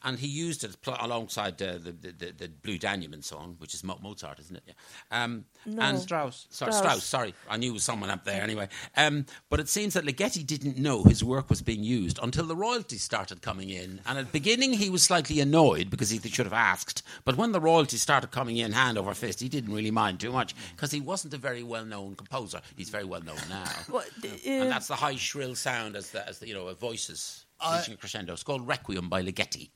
[0.07, 3.38] And he used it pl- alongside uh, the, the, the, the Blue Danube and so
[3.38, 4.62] on, which is Mo- Mozart, isn't it?
[4.67, 5.25] Yeah.
[5.25, 5.81] Um, No.
[5.83, 6.47] and Strauss.
[6.51, 6.87] Sorry, Strauss.
[6.87, 7.05] Strauss.
[7.05, 8.69] Sorry, I knew it was someone up there anyway.
[8.97, 12.55] Um, but it seems that Ligeti didn't know his work was being used until the
[12.55, 14.01] royalties started coming in.
[14.07, 17.03] And at the beginning, he was slightly annoyed because he should have asked.
[17.25, 20.33] But when the royalties started coming in hand over fist, he didn't really mind too
[20.33, 22.61] much because he wasn't a very well-known composer.
[22.77, 23.64] He's very well known now.
[23.88, 26.73] What, d- and uh, that's the high shrill sound as the, as the you know
[26.75, 28.33] voices I- reaching a crescendo.
[28.35, 29.71] It's called Requiem by Ligeti.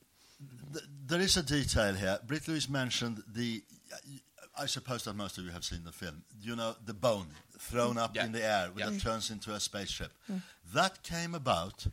[0.71, 2.19] Th- there is a detail here.
[2.25, 3.63] Britt-Louise mentioned the.
[4.57, 6.23] I suppose that most of you have seen the film.
[6.41, 7.27] You know, the bone
[7.57, 8.25] thrown up Yeah.
[8.25, 8.89] in the air Yeah.
[8.89, 10.11] that turns into a spaceship.
[10.73, 11.87] That came about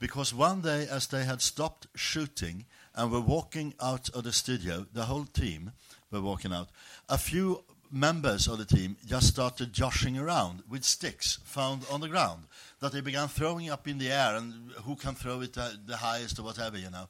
[0.00, 4.86] because one day, as they had stopped shooting and were walking out of the studio,
[4.92, 5.72] the whole team
[6.10, 6.70] were walking out.
[7.08, 12.08] A few members of the team just started joshing around with sticks found on the
[12.08, 12.44] ground
[12.80, 15.96] that they began throwing up in the air, and who can throw it uh, the
[15.96, 17.08] highest or whatever, you know.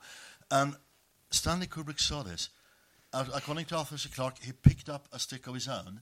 [0.51, 0.75] And
[1.31, 2.51] Stanley Kubrick saw this.
[3.13, 4.09] Uh, according to Arthur C.
[4.09, 6.01] Clarke, he picked up a stick of his own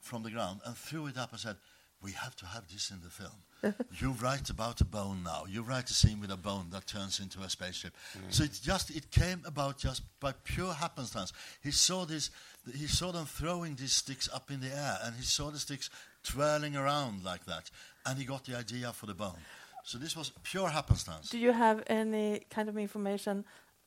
[0.00, 1.56] from the ground and threw it up and said,
[2.02, 3.74] we have to have this in the film.
[4.00, 5.44] you write about a bone now.
[5.48, 7.94] You write a scene with a bone that turns into a spaceship.
[8.28, 11.32] So it just it came about just by pure happenstance.
[11.62, 12.30] He saw this.
[12.74, 15.90] He saw them throwing these sticks up in the air, and he saw the sticks
[16.24, 17.70] twirling around like that,
[18.04, 19.38] and he got the idea for the bone.
[19.84, 21.30] So this was pure happenstance.
[21.30, 23.44] Do you have any kind of information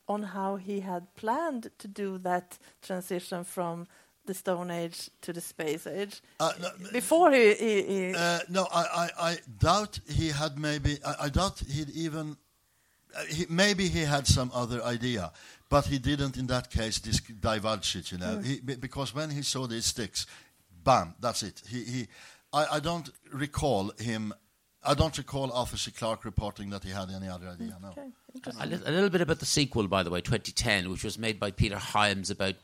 [0.08, 3.88] on how he had planned to do that transition from
[4.26, 7.54] the Stone Age to the Space Age Uh, no, before he?
[7.54, 8.84] he, he Uh, no, I,
[9.20, 10.98] I, I doubt he had maybe.
[11.06, 12.38] I, I doubt he'd even.
[13.16, 15.32] Uh, he, maybe he had some other idea,
[15.70, 18.12] but he didn't in that case divulge it.
[18.12, 20.26] You know, he, be- because when he saw these sticks,
[20.84, 21.62] bam, that's it.
[21.70, 22.08] He, he
[22.52, 24.34] I, I don't recall him.
[24.86, 25.92] I don't recall Arthur C.
[25.92, 27.76] Clarke reporting that he had any other idea.
[27.82, 27.90] No.
[27.90, 28.64] okay, interesting.
[28.64, 31.40] A, li- a little bit about the sequel, by the way, 2010, which was made
[31.40, 32.56] by Peter Hyams about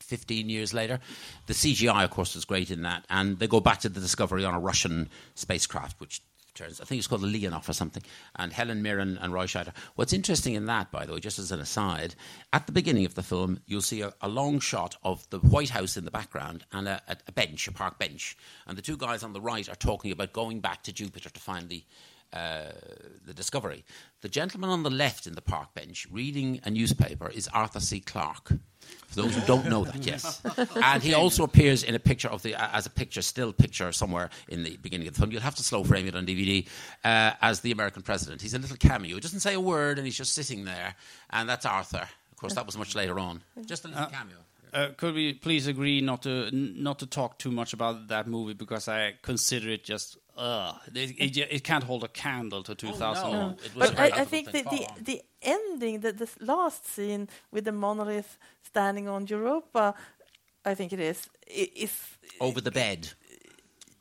[0.00, 1.00] 15 years later.
[1.46, 4.44] The CGI, of course, was great in that, and they go back to the discovery
[4.44, 6.22] on a Russian spacecraft, which
[6.54, 8.02] turns, I think it's called the Leonov or something,
[8.36, 9.72] and Helen Mirren and Roy Scheider.
[9.94, 12.14] What's interesting in that, by the way, just as an aside,
[12.52, 15.70] at the beginning of the film, you'll see a, a long shot of the White
[15.70, 19.22] House in the background and a, a bench, a park bench, and the two guys
[19.22, 21.84] on the right are talking about going back to Jupiter to find the
[22.32, 22.72] uh,
[23.24, 23.84] the discovery.
[24.20, 28.00] The gentleman on the left in the park bench reading a newspaper is Arthur C.
[28.00, 28.52] Clarke.
[29.06, 30.40] For those who don't know that, yes,
[30.82, 34.30] and he also appears in a picture of the as a picture, still picture somewhere
[34.48, 35.30] in the beginning of the film.
[35.30, 36.66] You'll have to slow frame it on DVD
[37.04, 38.40] uh, as the American president.
[38.40, 39.14] He's a little cameo.
[39.14, 40.94] He doesn't say a word, and he's just sitting there,
[41.30, 42.08] and that's Arthur.
[42.32, 43.42] Of course, that was much later on.
[43.66, 44.36] Just a little cameo.
[44.72, 48.26] Uh, could we please agree not to n- not to talk too much about that
[48.26, 52.74] movie because I consider it just uh it, it, it can't hold a candle to
[52.74, 53.32] 2000.
[53.32, 53.56] no.
[53.64, 57.64] It was But I, I think the, the, the ending, the, the last scene with
[57.64, 59.94] the monolith standing on Europa,
[60.64, 61.94] I think it is, is
[62.40, 63.08] Over the bed.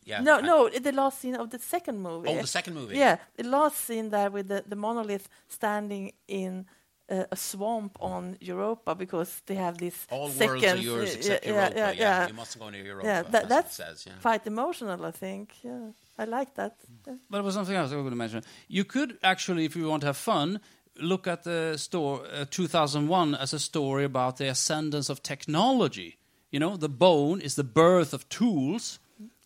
[0.06, 0.21] Yeah.
[0.21, 2.30] no, I- no, the last scene of the second movie.
[2.30, 2.97] Oh, the second movie.
[2.97, 6.65] Yeah, the last scene there with the, the monolith standing in
[7.10, 10.62] uh, a swamp on Europa because they have this All seconds.
[10.62, 11.76] worlds are yours uh, except yeah, Europa.
[11.78, 13.08] Yeah, yeah, You mustn't go near Europa.
[13.08, 13.22] yeah.
[13.22, 14.06] that's That, what that's it says.
[14.08, 14.13] Yeah.
[14.22, 15.50] quite emotional, I think.
[15.63, 16.76] Yeah, I like that.
[17.08, 17.15] Yeah.
[17.30, 18.43] But there was something else I was going to mention.
[18.67, 20.60] You could actually, if you want to have fun,
[21.00, 26.17] look at the store uh, 2001 as a story about the ascendance of technology.
[26.52, 29.00] You know, the bone is the birth of tools.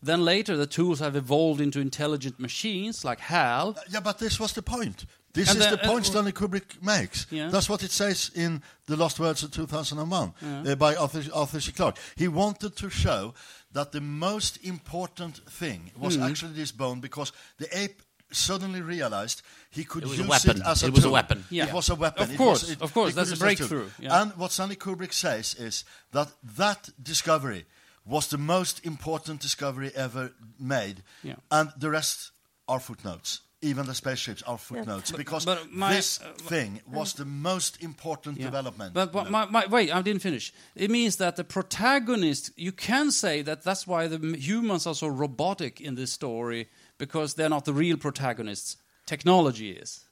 [0.03, 3.75] Then later, the tools have evolved into intelligent machines like HAL.
[3.89, 5.05] Yeah, but this was the point.
[5.33, 7.25] This And is the- the point uh, Stanley Kubrick makes.
[7.29, 7.49] Yeah.
[7.49, 10.33] That's what it says in The Lost Worlds of 2001
[10.67, 11.71] uh, by Arthur, Arthur C.
[11.71, 11.97] Clarke.
[12.17, 13.33] He wanted to show
[13.71, 16.23] that the most important thing was Hmm.
[16.23, 18.01] actually this bone because the ape
[18.33, 21.45] suddenly realized he could It use it as a It was a weapon.
[21.49, 21.67] Yeah.
[21.67, 22.23] It was a weapon.
[22.23, 24.21] Of It course, was- it- of course, that's a use it breakthrough, yeah.
[24.21, 27.65] And what Stanley Kubrick says is that that discovery
[28.05, 31.35] was the most important discovery ever made, Yeah.
[31.49, 32.31] and the rest
[32.67, 33.41] are footnotes.
[33.63, 38.37] Even the spaceships are footnotes because but my- this uh, thing was the most important
[38.37, 38.45] Yeah.
[38.49, 38.93] development.
[38.93, 39.51] But, but you my, know.
[39.51, 40.51] my, wait, I didn't finish.
[40.75, 45.07] It means that the protagonist, you can say that that's why the humans are so
[45.07, 48.77] robotic in this story because they're not the real protagonists.
[49.05, 50.05] Technology is.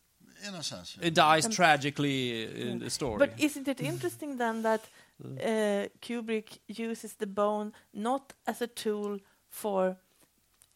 [0.48, 1.08] in a sense, yeah.
[1.08, 3.18] It dies tragically in the story.
[3.18, 4.82] But isn't it interesting then that
[5.22, 9.98] uh, Kubrick uses the bone not as a tool for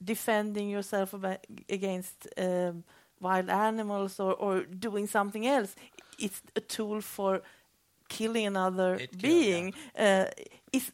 [0.04, 1.13] defending yourself
[1.70, 2.84] against um,
[3.20, 5.76] wild animals or, or doing something else?
[6.20, 7.42] It's a tool for
[8.10, 9.74] killing another It being.
[9.98, 10.26] Uh,
[10.72, 10.92] is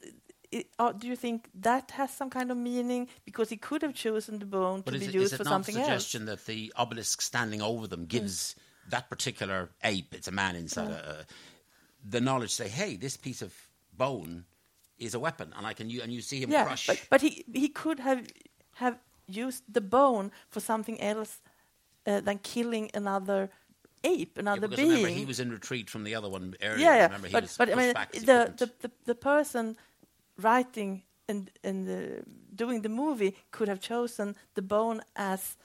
[0.52, 3.94] i uh, do you think that has some kind of meaning because he could have
[3.94, 5.86] chosen the bone But to be it, used is it for not something else?
[5.86, 8.56] suggestion that the obelisk standing over them gives
[8.90, 11.16] that particular ape, it's a man inside, a, a,
[12.04, 13.54] the knowledge, say, hey, this piece of
[13.96, 14.46] bone
[14.98, 16.88] is a weapon, and I can and you see him yeah, crush.
[16.88, 18.26] but but he he could have
[18.80, 21.42] have used the bone for something else
[22.08, 23.50] uh, than killing another
[24.04, 24.92] ape, Yeah, another because being.
[24.92, 26.86] remember, he was in retreat from the other one earlier.
[26.86, 27.06] yeah, yeah.
[27.06, 29.76] Remember, he But was but I mean back 'cause he the, the the the person
[30.38, 32.22] writing and and uh,
[32.56, 35.58] doing the movie could have chosen the bone as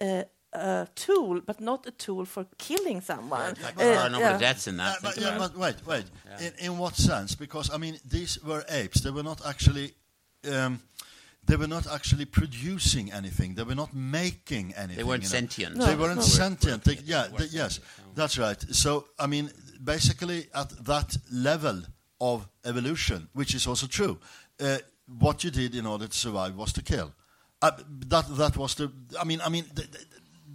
[0.00, 3.48] a, a tool, but not a tool for killing someone.
[3.50, 4.34] In fact, there are a Uh, number yeah.
[4.34, 5.02] of deaths in Yeah, that.
[5.02, 6.04] but, yeah, but wait, wait.
[6.40, 7.36] In, in what sense?
[7.36, 9.00] Because I mean, these were apes.
[9.00, 9.94] They were not actually.
[10.44, 10.80] Um,
[11.46, 13.54] they were not actually producing anything.
[13.54, 14.96] They were not making anything.
[14.96, 15.38] They weren't you know.
[15.38, 15.76] sentient.
[15.76, 15.86] No.
[15.86, 16.22] they weren't no.
[16.22, 16.84] sentient.
[16.84, 18.60] They, yeah, weren't they- yes, sentient, that's right.
[18.74, 19.50] So I mean,
[19.82, 21.82] basically, at that level
[22.20, 24.18] of evolution, which is also true,
[24.60, 24.78] uh,
[25.18, 27.12] what you did in order to survive was to kill.
[27.60, 27.70] Uh,
[28.08, 28.90] that that was the.
[29.20, 30.04] I mean, I mean, th- th-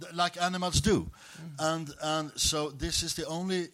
[0.00, 1.10] th- like animals do,
[1.58, 3.68] and and so this is the only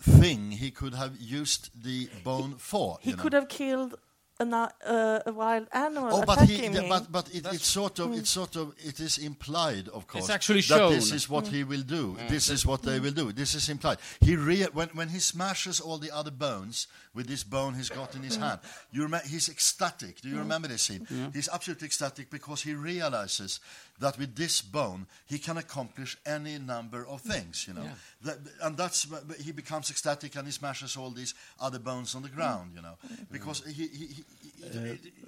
[0.00, 2.98] thing he could have used the bone for.
[3.00, 3.22] He you know.
[3.22, 3.94] could have killed
[4.38, 6.88] a, uh, a wild animal Oh, but attacking he, him.
[6.88, 8.40] but but it, it's sort of it's hmm.
[8.40, 11.54] sort of it is implied, of course, It's actually that this is what hmm.
[11.54, 12.16] he will do.
[12.28, 13.04] This is what they hmm.
[13.04, 13.32] will do.
[13.32, 13.98] This is implied.
[14.20, 18.14] He rea- when when he smashes all the other bones with this bone he's got
[18.14, 18.60] in his hand,
[18.92, 20.20] you rem- he's ecstatic.
[20.20, 21.06] Do you remember this scene?
[21.32, 23.60] He's absolutely ecstatic because he realizes
[23.98, 27.66] that with this bone he can accomplish any number of things.
[27.66, 27.88] You know,
[28.22, 29.06] that, and that's
[29.42, 32.72] he becomes ecstatic and he smashes all these other bones on the ground.
[32.74, 32.98] You know,
[33.30, 33.86] because he.
[33.86, 34.25] he, he, he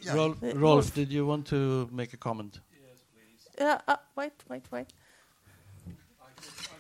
[0.02, 0.94] yeah, Rolf, Uh, Rolf, Rolf.
[0.94, 2.60] did you want to make a comment?
[3.60, 4.86] yeah, uh, wait, wait, wait.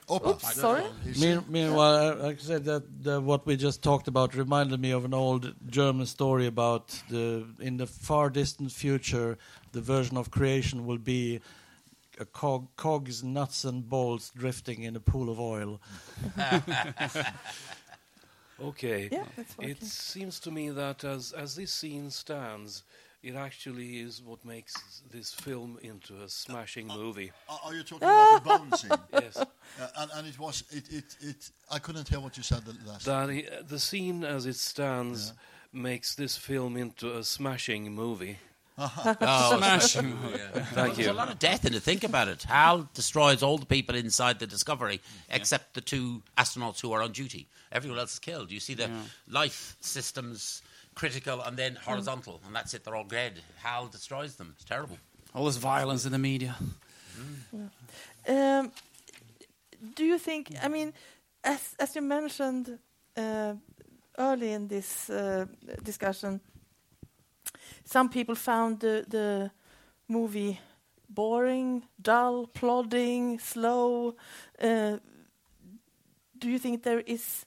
[0.08, 0.28] Opa.
[0.30, 0.84] Oops, sorry.
[1.04, 4.90] He's- Mean, meanwhile, I, I said that the, what we just talked about reminded me
[4.92, 9.36] of an old German story about the in the far distant future,
[9.72, 11.40] the version of creation will be
[12.20, 15.78] a cog, cogs, nuts, and bolts drifting in a pool of oil.
[18.60, 19.08] Okay.
[19.12, 19.70] Yeah, that's working.
[19.72, 22.82] It seems to me that as as this scene stands,
[23.22, 27.30] it actually is what makes this film into a smashing uh, uh, movie.
[27.48, 28.98] Are are you talking about the bone scene?
[29.12, 29.36] Yes.
[29.36, 31.50] Uh, and, and it was it, it it.
[31.70, 33.04] I couldn't hear what you said the last.
[33.06, 35.32] That i- the scene as it stands
[35.72, 38.38] makes this film into a smashing movie.
[39.20, 40.16] Oh, Smashing.
[40.72, 41.82] Thank There's a lot of death in it.
[41.82, 42.44] Think about it.
[42.44, 47.12] Hal destroys all the people inside the Discovery except the two astronauts who are on
[47.12, 47.48] duty.
[47.72, 48.50] Everyone else is killed.
[48.52, 48.88] You see the
[49.28, 50.62] life systems
[50.94, 52.84] critical and then horizontal, and that's it.
[52.84, 53.40] They're all dead.
[53.62, 54.52] Hal destroys them.
[54.54, 54.98] It's terrible.
[55.34, 56.56] All this violence in the media.
[58.28, 58.72] Um,
[59.94, 60.52] do you think?
[60.62, 60.92] I mean,
[61.44, 62.78] as as you mentioned
[63.16, 63.54] uh,
[64.18, 65.46] early in this uh,
[65.82, 66.40] discussion,
[67.84, 69.50] some people found the the
[70.06, 70.58] movie
[71.08, 74.14] boring, dull, plodding, slow.
[74.62, 74.98] Uh,
[76.38, 77.46] do you think there is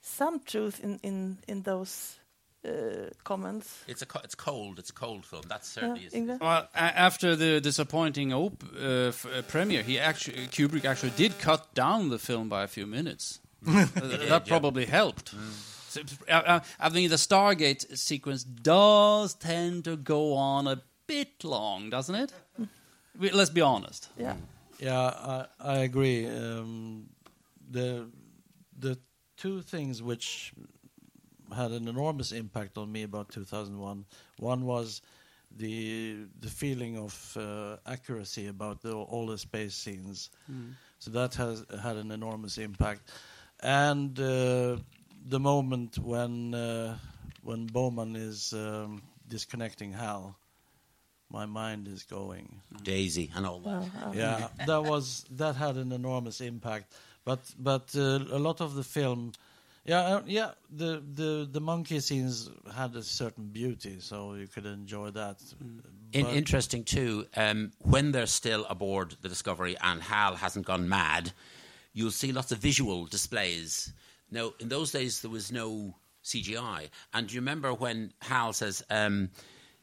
[0.00, 2.18] some truth in in in those
[2.64, 3.84] uh, comments?
[3.86, 4.78] It's a co- it's cold.
[4.78, 5.42] It's a cold film.
[5.48, 6.12] That Yeah, certainly is.
[6.14, 6.38] Ingvar?
[6.40, 11.32] Well, a- after the disappointing op- uh, f- uh, premiere, he actually Kubrick actually did
[11.38, 13.40] cut down the film by a few minutes.
[13.66, 13.86] Uh,
[14.28, 14.48] that yeah.
[14.48, 15.34] probably helped.
[15.88, 21.42] So, uh, uh, I mean, the Stargate sequence does tend to go on a bit
[21.44, 22.32] long, doesn't it?
[23.18, 24.08] Let's be honest.
[24.18, 24.34] Yeah.
[24.78, 26.26] Yeah, I, I agree.
[26.28, 27.08] Um,
[27.70, 28.06] the
[28.78, 28.98] the
[29.36, 30.52] two things which
[31.54, 34.04] had an enormous impact on me about 2001.
[34.38, 35.02] One was
[35.56, 40.30] the the feeling of uh, accuracy about the, all the space scenes.
[41.00, 43.10] So that has had an enormous impact,
[43.60, 44.76] and uh,
[45.26, 46.98] the moment when uh,
[47.42, 50.36] when Bowman is um, disconnecting Hal,
[51.30, 53.68] my mind is going Daisy and all that.
[53.68, 56.94] Well, uh, yeah, that was that had an enormous impact.
[57.24, 59.32] But but uh, a lot of the film,
[59.84, 64.66] yeah, uh, yeah, the the the monkey scenes had a certain beauty, so you could
[64.66, 65.42] enjoy that.
[66.12, 71.32] In, interesting too, um, when they're still aboard the Discovery and Hal hasn't gone mad,
[71.92, 73.92] you'll see lots of visual displays.
[74.30, 76.88] Now, in those days, there was no CGI.
[77.14, 79.30] And do you remember when Hal says, um,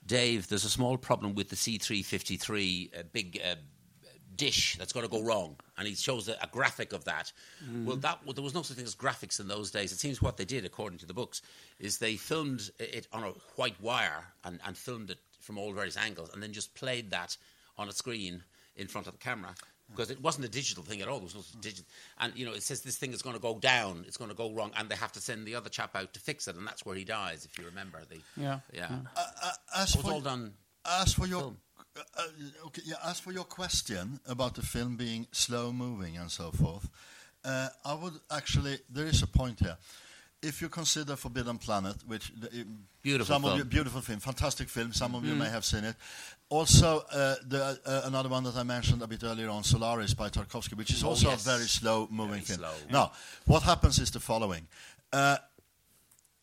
[0.05, 3.55] Dave, there's a small problem with the C353 uh, big uh,
[4.35, 5.55] dish that's going to go wrong?
[5.77, 7.31] And he shows a, a graphic of that.
[7.85, 9.91] Well, that well, there was no such thing as graphics in those days.
[9.91, 11.41] It seems what they did, according to the books,
[11.79, 15.97] is they filmed it on a white wire and, and filmed it from all various
[15.97, 17.37] angles and then just played that
[17.77, 18.43] on a screen
[18.75, 19.53] in front of the camera.
[19.91, 21.17] Because it wasn't a digital thing at all.
[21.17, 21.85] It was no digital.
[22.19, 24.35] And, you know, it says this thing is going to go down, it's going to
[24.35, 26.65] go wrong, and they have to send the other chap out to fix it, and
[26.65, 28.01] that's where he dies, if you remember.
[28.09, 28.59] The, Yeah.
[28.73, 28.89] Yeah.
[29.15, 30.53] Uh, as It was for all done.
[30.85, 31.53] as for your
[31.97, 32.23] uh, uh,
[32.67, 36.89] okay, yeah, as for your question about the film being slow moving and so forth,
[37.43, 39.77] uh, I would actually there is a point here.
[40.47, 42.65] If you consider Forbidden Planet, which the,
[43.01, 43.57] Beautiful some of film.
[43.59, 45.95] you beautiful film, fantastic film, some of you may have seen it.
[46.49, 50.29] Also, uh, the, uh, another one that I mentioned a bit earlier on, Solaris by
[50.29, 51.45] Tarkovsky, which is Oh, also yes.
[51.45, 52.59] a very slow moving Very film.
[52.59, 52.73] slow.
[52.91, 53.11] Now,
[53.45, 54.67] what happens is the following.
[55.13, 55.37] Uh,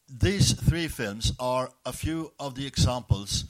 [0.09, 3.45] these three films are a few of the examples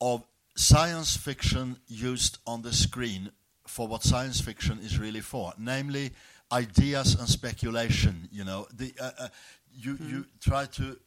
[0.00, 0.22] of
[0.54, 3.30] science fiction used on the screen
[3.66, 6.12] for what science fiction is really for, namely
[6.52, 8.28] ideas and speculation.
[8.32, 9.28] You know, the, uh, uh,
[9.76, 10.98] you you try to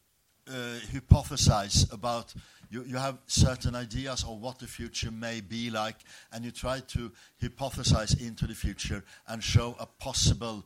[0.48, 0.52] uh,
[0.92, 2.34] hypothesize about.
[2.72, 5.96] You, you have certain ideas of what the future may be like,
[6.32, 7.10] and you try to
[7.42, 10.64] hypothesize into the future and show a possible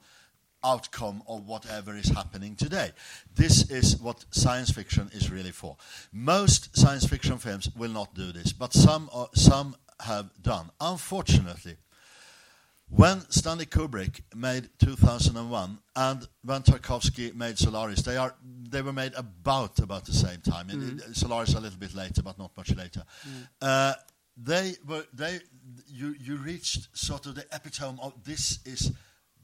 [0.63, 2.91] outcome of whatever is happening today.
[3.35, 5.77] This is what science fiction is really for.
[6.13, 10.71] Most science fiction films will not do this, but some are, some have done.
[10.81, 11.77] Unfortunately,
[12.89, 18.35] when Stanley Kubrick made 2001 and when Tarkovsky made Solaris, they are
[18.69, 20.69] they were made about about the same time.
[20.69, 20.99] Mm.
[21.11, 23.05] it- Solaris a little bit later, but not much later.
[23.61, 23.95] Uh,
[24.37, 25.41] they were they
[25.87, 28.93] you you reached sort of the epitome of this is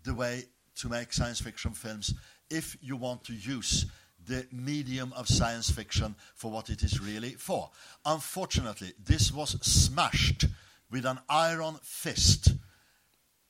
[0.04, 0.44] the way
[0.76, 2.14] to make science fiction films
[2.50, 3.86] if you want to use
[4.26, 7.70] the medium of science fiction for what it is really for.
[8.04, 10.44] Unfortunately, this was smashed
[10.90, 12.52] with an iron fist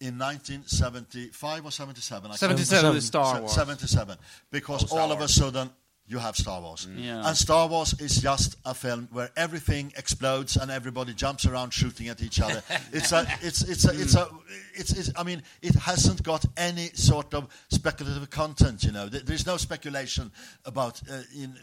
[0.01, 2.27] in 1975 or 77.
[2.27, 3.01] I can't 77 remember.
[3.01, 3.53] Star Wars.
[3.53, 4.17] 77.
[4.51, 5.71] Because Oh, Star all of a sudden
[6.07, 6.89] you have Star Wars.
[6.97, 7.25] Yeah.
[7.25, 12.09] And Star Wars is just a film where everything explodes and everybody jumps around shooting
[12.09, 12.63] at each other.
[12.93, 14.29] it's a, it's, it's a, it's a,
[14.75, 19.07] it's, it's, I mean, it hasn't got any sort of speculative content, you know.
[19.09, 20.33] There's no speculation
[20.65, 21.57] about uh, in,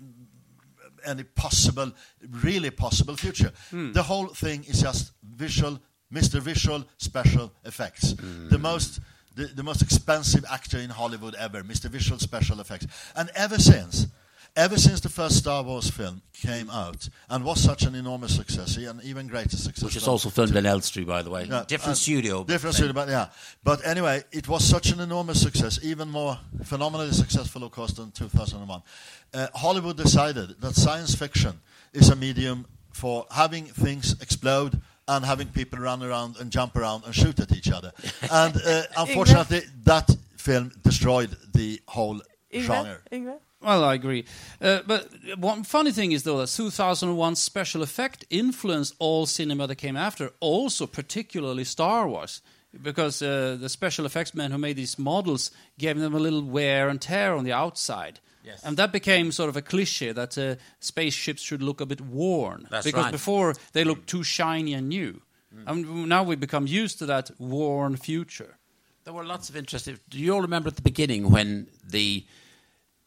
[1.05, 1.91] any possible,
[2.41, 3.51] really possible future.
[3.71, 5.79] The whole thing is just visual,
[6.13, 6.39] Mr.
[6.39, 8.13] Visual Special Effects.
[8.49, 8.99] The most,
[9.35, 11.85] the, the most expensive actor in Hollywood ever, Mr.
[11.89, 12.87] Visual Special Effects.
[13.15, 14.07] And ever since,
[14.55, 18.77] ever since the first Star Wars film came out and was such an enormous success,
[18.77, 21.43] an even greater success, Which is also filmed in Elstree, by the way.
[21.43, 22.43] yeah, Different studio.
[22.45, 22.85] Different same.
[22.85, 23.27] studio, but yeah.
[23.63, 28.11] But anyway, it was such an enormous success, even more phenomenally successful, of course, than
[28.11, 28.81] 2001.
[29.33, 31.59] Uh, Hollywood decided that science fiction
[31.93, 37.05] is a medium for having things explode and having people run around and jump around
[37.05, 37.91] and shoot at each other.
[38.31, 42.21] and uh, unfortunately, that film destroyed the whole
[42.53, 42.61] Ingvar?
[42.61, 42.97] genre.
[43.11, 43.39] Ingvar?
[43.61, 44.25] Well, I agree.
[44.61, 49.75] Uh, but one funny thing is, though, that 2001 special effect influenced all cinema that
[49.75, 52.41] came after, also particularly Star Wars.
[52.79, 56.89] Because uh, the special effects men who made these models gave them a little wear
[56.89, 58.19] and tear on the outside.
[58.47, 58.63] Yes.
[58.63, 62.67] And that became sort of a cliche that uh, spaceships should look a bit worn.
[62.71, 63.11] That's because right.
[63.11, 65.21] before they looked too shiny and new.
[65.65, 68.57] And now we become used to that worn future.
[69.03, 69.99] There were lots of interesting.
[70.09, 72.25] Do you all remember at the beginning when the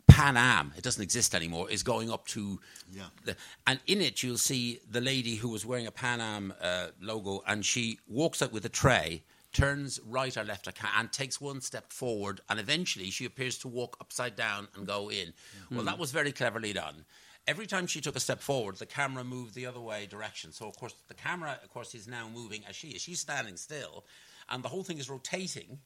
[0.09, 2.61] Pan Am, it doesn't exist anymore, is going up to.
[2.93, 3.05] Yeah.
[3.25, 3.37] The,
[3.67, 7.43] and in it, you'll see the lady who was wearing a Pan Am uh, logo,
[7.47, 9.23] and she walks out with a tray,
[9.53, 13.59] turns right or left, I can't- and takes one step forward, and eventually she appears
[13.59, 15.29] to walk upside down and go in.
[15.29, 15.77] Mm-hmm.
[15.77, 17.05] Well, that was very cleverly done.
[17.47, 20.53] Every time she took a step forward, the camera moved the other way direction.
[20.53, 23.03] So, of course, the camera, of course, is now moving as she is.
[23.03, 24.05] She's standing still,
[24.49, 25.81] and the whole thing is rotating.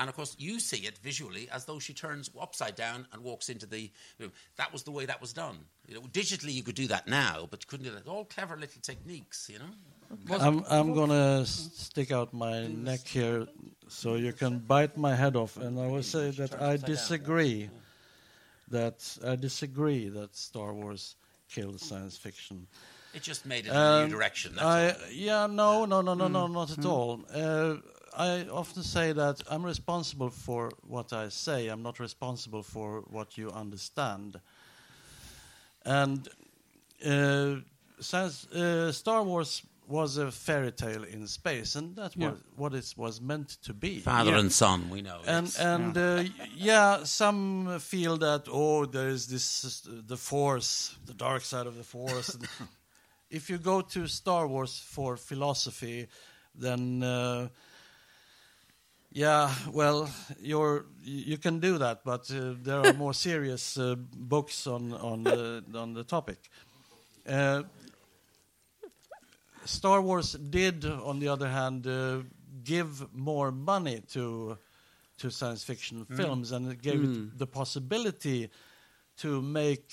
[0.00, 3.48] And of course, you see it visually as though she turns upside down and walks
[3.48, 3.90] into the
[4.20, 4.32] room.
[4.56, 5.58] That was the way that was done.
[5.88, 8.06] You know, digitally, you could do that now, but you couldn't do that.
[8.06, 9.70] All clever little techniques, you know.
[10.30, 13.46] I'm, I'm gonna stick out my neck here
[13.88, 17.70] so you can bite my head off, and I will say that I disagree.
[18.70, 21.16] That I disagree that Star Wars
[21.48, 22.66] killed science fiction.
[23.14, 24.54] It just made it in a Um, new direction.
[24.54, 25.10] That's I, all.
[25.10, 27.24] yeah, no, no, no, no, no, not at all.
[27.34, 27.76] Uh,
[28.14, 31.68] I often say that I'm responsible for what I say.
[31.68, 34.38] I'm not responsible for what you understand.
[35.84, 36.28] And
[37.06, 37.56] uh,
[38.00, 42.30] science, uh, Star Wars was a fairy tale in space, and that's Yeah.
[42.30, 44.00] what, what it was meant to be.
[44.00, 44.40] Father Yeah.
[44.40, 45.20] and son, we know.
[45.26, 45.58] And yes.
[45.58, 46.24] and uh,
[46.56, 51.74] yeah, some feel that oh, there is this uh, the force, the dark side of
[51.76, 52.38] the force.
[53.30, 56.06] if you go to Star Wars for philosophy,
[56.60, 57.48] then uh,
[59.12, 60.08] yeah, well,
[60.40, 64.92] you're you you can do that, but uh, there are more serious uh, books on
[64.92, 66.38] on the on the topic.
[69.68, 72.22] Star Wars did, on the other hand, uh,
[72.64, 74.56] give more money to
[75.18, 78.48] to science fiction films, and it gave it the possibility
[79.16, 79.92] to make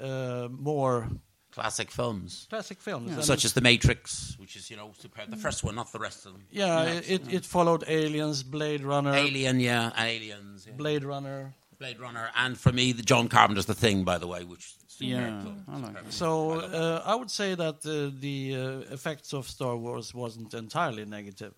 [0.00, 1.08] uh, more
[1.52, 2.46] Classic films.
[2.50, 3.10] classic films.
[3.12, 5.30] And Such as The Matrix, which is, you know, superb.
[5.30, 6.42] The first one, not the rest of them.
[6.50, 10.66] yeah, it it followed Aliens, Blade Runner, Alien, yeah, Aliens.
[10.66, 10.74] yeah.
[10.76, 11.54] Blade Runner.
[11.78, 15.42] Blade Runner, and for me, the John Carpenter's The Thing, by the way, which Yeah,
[15.42, 15.64] film.
[15.68, 20.14] I like So uh, I would say that uh, the uh, effects of Star Wars
[20.14, 21.54] wasn't entirely negative.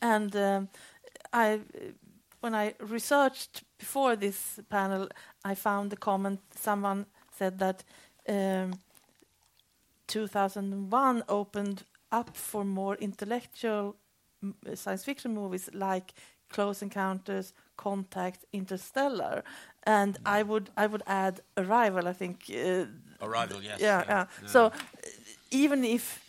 [0.00, 0.68] And um,
[1.32, 1.60] I,
[2.40, 5.08] when I researched before this panel,
[5.44, 6.40] I found the comment.
[6.54, 7.06] Someone
[7.36, 7.82] said that
[8.28, 8.74] um,
[10.06, 13.94] 2001 opened up for more intellectual m-
[14.74, 16.14] science fiction movies like
[16.50, 19.42] Close Encounters, Contact, Interstellar,
[19.84, 22.08] and I would I would add Arrival.
[22.08, 22.44] I think.
[22.50, 22.86] Uh,
[23.20, 23.80] Arrival, yes.
[23.80, 24.26] yeah, yeah.
[24.46, 24.70] So uh,
[25.50, 26.24] even if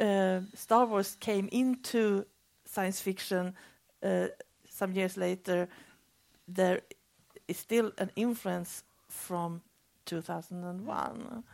[0.00, 2.26] uh, Star Wars came into
[2.64, 3.54] science fiction
[4.02, 4.26] uh,
[4.68, 5.68] some years later,
[6.48, 6.80] there
[7.48, 9.62] is still an influence from
[10.04, 11.44] 2001.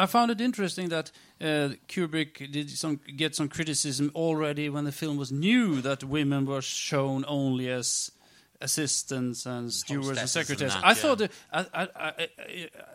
[0.00, 4.92] I found it interesting that uh, Kubrick did some get some criticism already when the
[4.92, 8.10] film was new that women were shown only as
[8.62, 10.74] assistants and stewards and hostesses and secretaries.
[10.74, 10.94] that, I yeah.
[10.94, 12.28] thought it, I, I, I,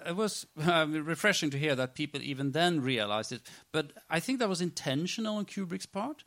[0.07, 3.41] it was um, refreshing to hear that people even then realized it.
[3.71, 6.23] But I think that was intentional on Kubrick's part.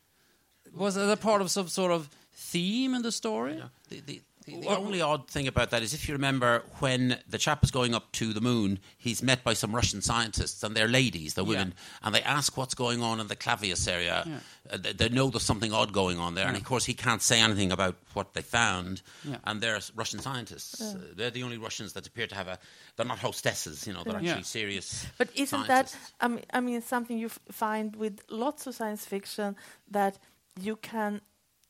[0.76, 3.60] Was that a part of some sort of theme in the story?
[3.88, 7.38] The, the, the, the only odd thing about that is if you remember when the
[7.38, 10.88] chap is going up to the moon, he's met by some Russian scientists and they're
[10.88, 14.26] ladies, they're women, and they ask what's going on in the Clavius area.
[14.70, 17.22] Uh, they, they know there's something odd going on there, and of course he can't
[17.22, 19.02] say anything about what they found.
[19.24, 19.36] Yeah.
[19.44, 20.80] And they're Russian scientists.
[20.80, 22.58] Uh, they're the only Russians that appear to have a.
[22.96, 24.02] They're not hostesses, you know.
[24.04, 25.06] They're actually serious.
[25.18, 26.12] But isn't that, scientists.
[26.20, 29.56] I mean, I mean, something you f- find with lots of science fiction
[29.90, 30.18] that
[30.60, 31.20] you can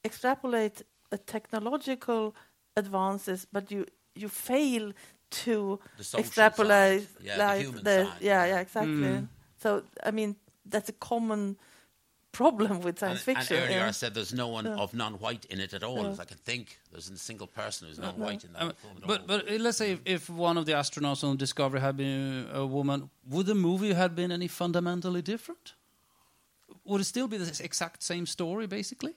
[0.04, 2.34] extrapolate a technological
[2.78, 3.84] advances, but you
[4.22, 4.92] you fail
[5.44, 5.54] to
[5.96, 7.24] The extrapolate side.
[7.26, 8.52] Yeah, the like human the side, yeah yeah.
[8.52, 9.28] yeah exactly.
[9.62, 9.68] So
[10.08, 10.36] I mean,
[10.72, 11.56] that's a common
[12.32, 13.56] problem with And, science and fiction.
[13.62, 13.88] earlier yeah.
[13.88, 14.82] I said there's no one Yeah.
[14.82, 16.12] of non-white in it at all, Yeah.
[16.12, 16.66] as I can think.
[16.92, 19.08] There's a single person who's non-white in that Um, film at all.
[19.08, 22.48] but but uh, let's say if, if one of the astronauts on Discovery had been
[22.52, 25.74] a woman, would the movie have been any fundamentally different?
[26.84, 29.14] Would it still be the exact same story, basically?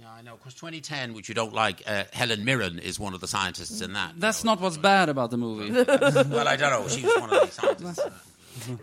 [0.00, 0.36] Yeah, I know.
[0.36, 3.92] Because 2010, which you don't like, uh, Helen Mirren is one of the scientists in
[3.94, 4.14] that.
[4.14, 4.52] you That's know.
[4.54, 5.70] not what's bad about the movie.
[6.34, 6.88] well, I don't know.
[6.88, 8.00] She was one of the scientists.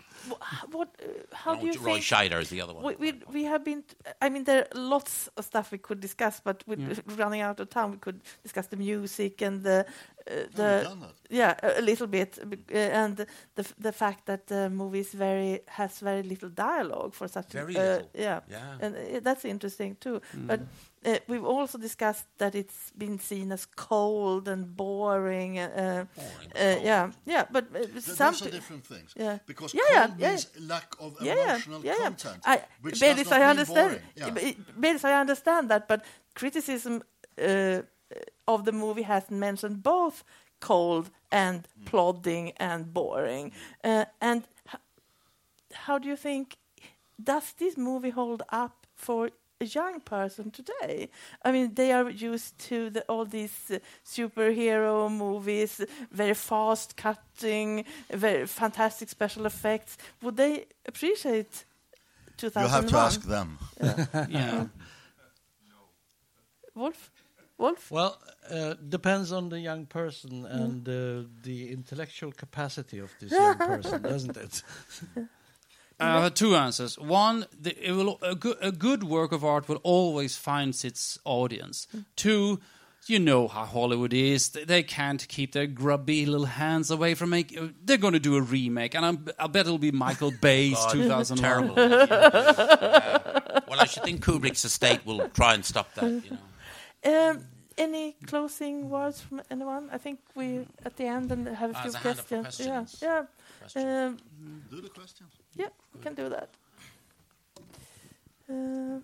[0.71, 0.89] What?
[1.01, 2.03] Uh, how do you Roy think?
[2.05, 2.83] Scheider is the other one.
[2.83, 3.83] We, we we have been.
[4.21, 7.69] I mean, there are lots of stuff we could discuss, but with running out of
[7.69, 9.85] time, we could discuss the music and the
[10.27, 11.13] uh, Have the we done that?
[11.29, 15.11] yeah a, a little bit, uh, and the f- the fact that the movie is
[15.13, 17.55] very has very little dialogue for such.
[17.55, 18.09] a- Very uh, little.
[18.13, 18.77] Yeah, Yeah.
[18.81, 20.21] and uh, that's interesting too.
[20.33, 20.59] But
[21.05, 25.57] uh, we've also discussed that it's been seen as cold and boring.
[25.59, 28.35] Uh, Boring, uh, yeah, yeah, but uh, Th- Those some.
[28.47, 29.13] are different things.
[29.15, 29.37] Yeah.
[29.45, 30.29] Because Yeah, yeah, cold yeah.
[30.29, 32.03] means lack of yeah, yeah, emotional yeah, yeah.
[32.03, 32.41] content.
[32.45, 33.89] I, which Bellis, does not I mean understand.
[33.89, 34.03] boring.
[34.15, 34.29] Yeah.
[34.53, 37.01] B- Bellis, I understand that, but criticism
[37.41, 37.81] uh,
[38.47, 40.23] of the movie has mentioned both
[40.59, 41.85] cold and Mm.
[41.85, 43.51] plodding and boring.
[43.83, 44.79] Uh, and h-
[45.73, 46.57] how do you think
[47.23, 49.29] does this movie hold up for
[49.61, 51.09] a young person today?
[51.43, 55.81] I mean, they are used to the, all these uh, superhero movies,
[56.11, 59.97] very fast cutting, very fantastic special effects.
[60.21, 61.65] Would they appreciate
[62.37, 62.63] 2001?
[62.63, 63.59] You have to ask them.
[64.29, 64.65] yeah.
[66.75, 67.11] Wolf?
[67.57, 67.91] Wolf?
[67.91, 68.17] Well,
[68.49, 74.01] uh, depends on the young person and uh, the intellectual capacity of this young person,
[74.01, 74.63] doesn't it?
[76.01, 76.97] I have two answers.
[76.99, 81.19] One, the, it will, a, good, a good work of art will always find its
[81.25, 81.87] audience.
[82.15, 82.59] Two,
[83.07, 84.49] you know how Hollywood is.
[84.49, 87.75] They- They can't keep their grubby little hands away from making.
[87.83, 90.91] They're going to do a remake, and I'm, I bet it'll be Michael Bay's God,
[90.93, 91.37] 2001.
[91.41, 91.75] Terrible.
[92.31, 93.59] Yeah.
[93.67, 96.03] Well, I should think Kubrick's estate will try and stop that.
[96.05, 96.37] You
[97.05, 97.29] know.
[97.31, 97.45] Um,
[97.77, 99.89] any closing words from anyone?
[99.91, 102.25] I think we at the end and have a Ah, few there's a hand up
[102.25, 102.67] for questions.
[102.69, 103.01] questions.
[103.01, 103.23] Yeah,
[103.61, 103.81] Question.
[103.87, 104.05] yeah.
[104.07, 104.17] Um,
[104.69, 105.31] Do the questions.
[105.55, 106.49] Yeah, we can do that.
[108.49, 108.99] Uh,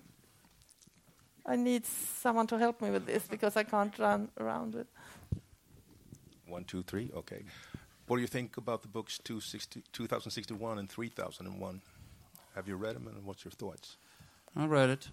[1.46, 4.86] I need someone to help me with this because I can't run around with.
[6.46, 7.10] One, two, three.
[7.14, 7.44] Okay.
[8.06, 11.80] What do you think about the books 260, 2061 and 3001?
[12.54, 13.96] Have you read them, and what's your thoughts?
[14.56, 15.08] I read it.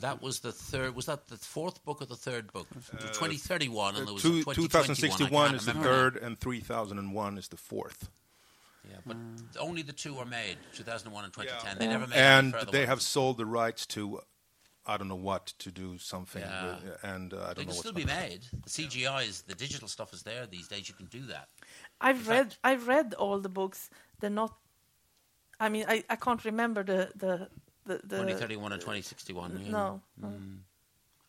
[0.00, 0.94] That was the third.
[0.96, 2.66] Was that the fourth book or the third book?
[2.70, 5.18] The 2031, and there was Uh, Two- a 2061.
[5.30, 6.10] 2061 is the can't remember.
[6.10, 8.10] third, and 3001 is the fourth.
[8.88, 9.16] Yeah, but
[9.60, 11.72] only the two were made, 2001 and 2010.
[11.72, 11.78] Yeah.
[11.78, 12.88] They never made any And further they ones.
[12.88, 14.20] have sold the rights to,
[14.84, 16.42] I don't know what, to do something.
[16.42, 16.74] Yeah.
[16.76, 18.42] With, and uh, I don't can know what's still be gonna- made.
[18.64, 20.88] The CGI is the digital stuff is there these days.
[20.88, 21.48] You can do that.
[22.00, 22.56] I've read.
[22.64, 23.88] I've read all the books.
[24.20, 24.52] They're not.
[25.60, 27.48] I mean, I, I can't remember the the
[27.86, 28.00] the.
[28.04, 29.60] the 2031 and 2061.
[29.64, 29.70] yeah.
[29.70, 30.00] No.
[30.20, 30.32] no.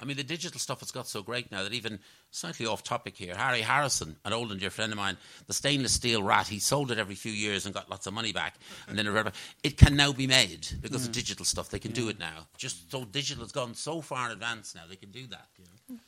[0.03, 1.97] I mean, the digital stuff has got so great now that even
[2.29, 5.15] slightly off topic here, Harry Harrison, an old and dear friend of mine,
[5.47, 8.33] the stainless steel rat, he sold it every few years and got lots of money
[8.33, 8.55] back.
[8.89, 9.33] And then it,
[9.63, 11.69] it can now be made because of digital stuff.
[11.69, 12.47] They can do it now.
[12.57, 15.47] Just so digital has gone so far in advance now, they can do that.
[15.57, 15.99] You know?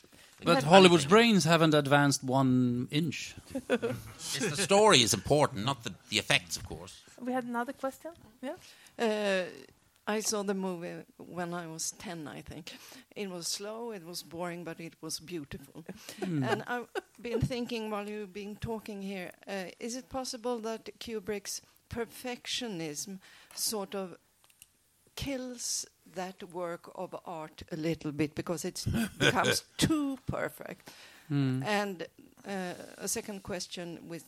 [0.44, 1.10] But Hollywood's anything.
[1.10, 3.34] brains haven't advanced one inch.
[3.70, 7.02] It's the story is important, not the, the effects, of course.
[7.22, 8.12] We had another question.
[8.42, 8.56] Yeah.
[9.00, 9.46] Uh,
[10.08, 12.74] I saw the movie when I was 10, I think.
[13.16, 15.84] It was slow, it was boring, but it was beautiful.
[16.22, 16.88] and I've
[17.22, 23.20] been thinking while you've been talking here uh, is it possible that Kubrick's perfectionism
[23.56, 24.16] sort of
[25.16, 28.86] kills that work of art a little bit because it
[29.18, 30.92] becomes too perfect?
[31.64, 32.06] And
[32.48, 34.24] uh, a second question with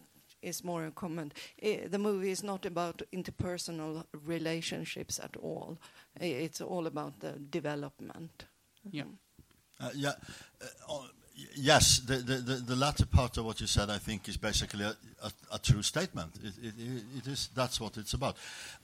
[0.48, 1.34] is more a comment.
[1.64, 5.78] I, the movie is not about interpersonal relationships at all.
[6.20, 8.46] I, it's all about the development.
[8.92, 9.04] Yeah.
[9.80, 10.14] Uh, yeah,
[10.62, 11.08] uh, uh,
[11.56, 14.86] yes, the, the, the, the latter part of what you said, I think, is basically
[14.86, 16.32] a, a, a true statement.
[16.44, 16.74] It, it,
[17.18, 18.38] it is that's what it's about.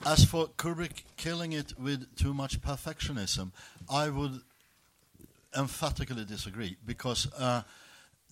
[0.05, 3.51] As for Kubrick killing it with too much perfectionism,
[3.89, 4.41] I would
[5.57, 7.31] emphatically disagree because.
[7.37, 7.63] Uh,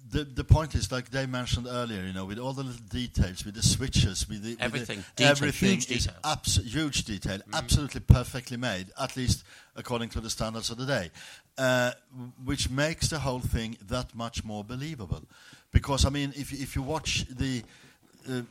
[0.09, 3.45] the the point is like they mentioned earlier, you know, with all the little details,
[3.45, 5.03] with the switches, with the with the- Everything.
[5.15, 9.43] Detail, everything huge is abso- huge detail, absolutely perfectly made, at least
[9.75, 11.11] according to the standards of the day,
[11.57, 11.91] uh,
[12.43, 15.23] which makes the whole thing that much more believable.
[15.71, 17.63] Because I mean, if you- if you watch the
[18.29, 18.41] uh,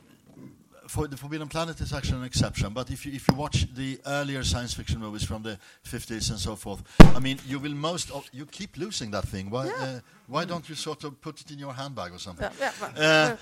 [0.91, 3.97] for the Forbidden Planet is actually an exception, but if you if you watch the
[4.05, 6.81] earlier science fiction movies from the 50s and so forth,
[7.15, 9.49] I mean, you will most of, you keep losing that thing.
[9.49, 9.83] Why Yeah.
[9.83, 12.49] uh, why don't you sort of put it in your handbag or something?
[12.59, 13.35] Yeah, yeah, Uh,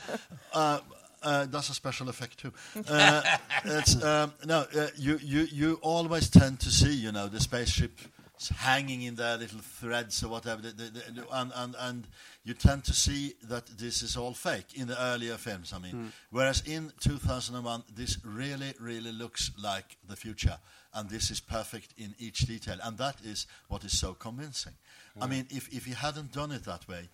[0.54, 0.80] uh,
[1.24, 2.54] uh, that's a special effect too.
[2.88, 3.22] Uh,
[3.66, 8.00] it's, um, no, uh, you, you, you always tend to see, you know, the spaceship
[8.48, 12.08] hanging in their little threads or whatever, the, the, the, and, and, and
[12.46, 15.74] you tend to see that this is all fake in the earlier films.
[15.74, 20.58] I mean, whereas in 2001, this really, really looks like the future,
[20.94, 24.74] and this is perfect in each detail, and that is what is so convincing.
[25.22, 27.10] I mean, if if he hadn't done it that way,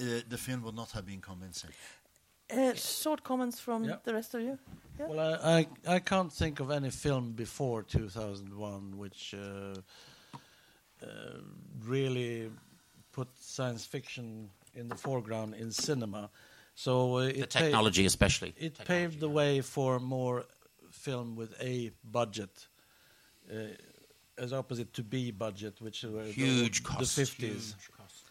[0.00, 1.70] uh, the film would not have been convincing.
[2.50, 3.96] Uh, short comments from Yeah.
[4.04, 4.58] the rest of you.
[4.98, 5.06] Yeah.
[5.06, 9.74] Well, I, I, I can't think of any film before 2001 which uh,
[11.84, 12.50] really
[13.12, 16.30] put science fiction in the foreground in cinema.
[16.74, 18.54] So uh, The it pa- technology, especially.
[18.56, 20.44] it Technology, paved the way for more
[20.90, 22.66] film with a budget,
[23.50, 23.54] uh,
[24.36, 27.18] as opposite to B budget, which were the- Huge the, costs.
[27.18, 27.40] 50s.
[27.40, 28.22] huge costs.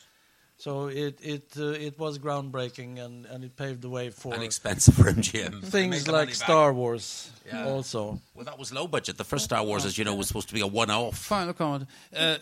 [0.59, 4.41] So it it uh, it was groundbreaking, and, and it paved the way for And
[4.41, 5.63] expensive for MGM.
[5.77, 6.33] Things like.
[6.33, 7.67] Star Wars Yeah.
[7.67, 8.19] also.
[8.33, 9.17] Well, that was low budget.
[9.17, 11.15] The first Star Wars, as you know, was supposed to be a one-off.
[11.17, 11.87] Final comment.
[12.15, 12.37] Uh,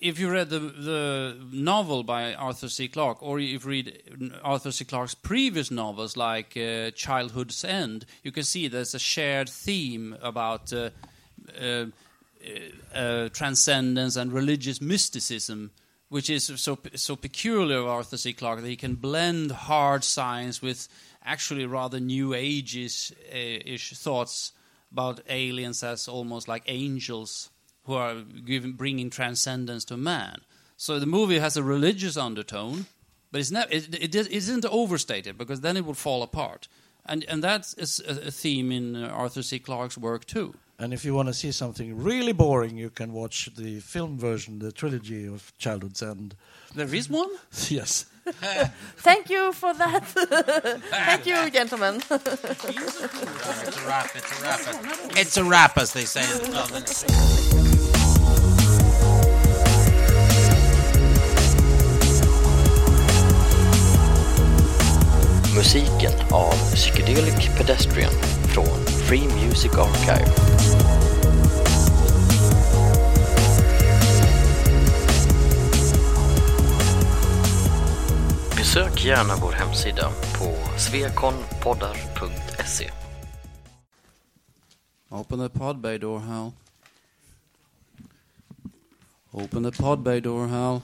[0.00, 2.88] if you read the the novel by Arthur C.
[2.88, 4.84] Clarke, or if you read Arthur C.
[4.84, 10.72] Clarke's previous novels like uh, Childhood's End, you can see there's a shared theme about
[10.72, 10.90] uh,
[11.60, 11.86] uh, uh,
[12.94, 15.70] uh, transcendence and religious mysticism,
[16.08, 18.32] which is so so peculiar of Arthur C.
[18.32, 20.88] Clarke that he can blend hard science with
[21.24, 24.52] actually rather new ages uh, thoughts
[24.90, 27.50] about aliens as almost like angels
[27.88, 30.42] who are giving, bringing transcendence to man.
[30.76, 32.84] So the movie has a religious undertone,
[33.32, 36.68] but it's not, it, it, it isn't overstated because then it would fall apart.
[37.06, 39.58] And, and that is a, a theme in uh, Arthur C.
[39.58, 40.54] Clarke's work too.
[40.78, 44.58] And if you want to see something really boring, you can watch the film version,
[44.58, 46.36] the trilogy of Childhood's End.
[46.74, 47.30] There is one?
[47.68, 48.04] yes.
[48.98, 50.04] Thank you for that.
[50.90, 52.02] Thank you, gentlemen.
[52.10, 52.10] It's
[53.78, 54.10] a wrap.
[54.14, 54.60] It's a wrap.
[55.16, 57.67] It's a wrap, as they say.
[65.58, 68.12] Musiken av Psychedelic Pedestrian
[68.44, 70.32] från Free Music Archive.
[78.56, 82.90] Besök gärna vår hemsida på svekonpoddar.se.
[85.08, 86.52] Open the podbay door, Hal.
[89.30, 90.80] Open the podbay door, Hal.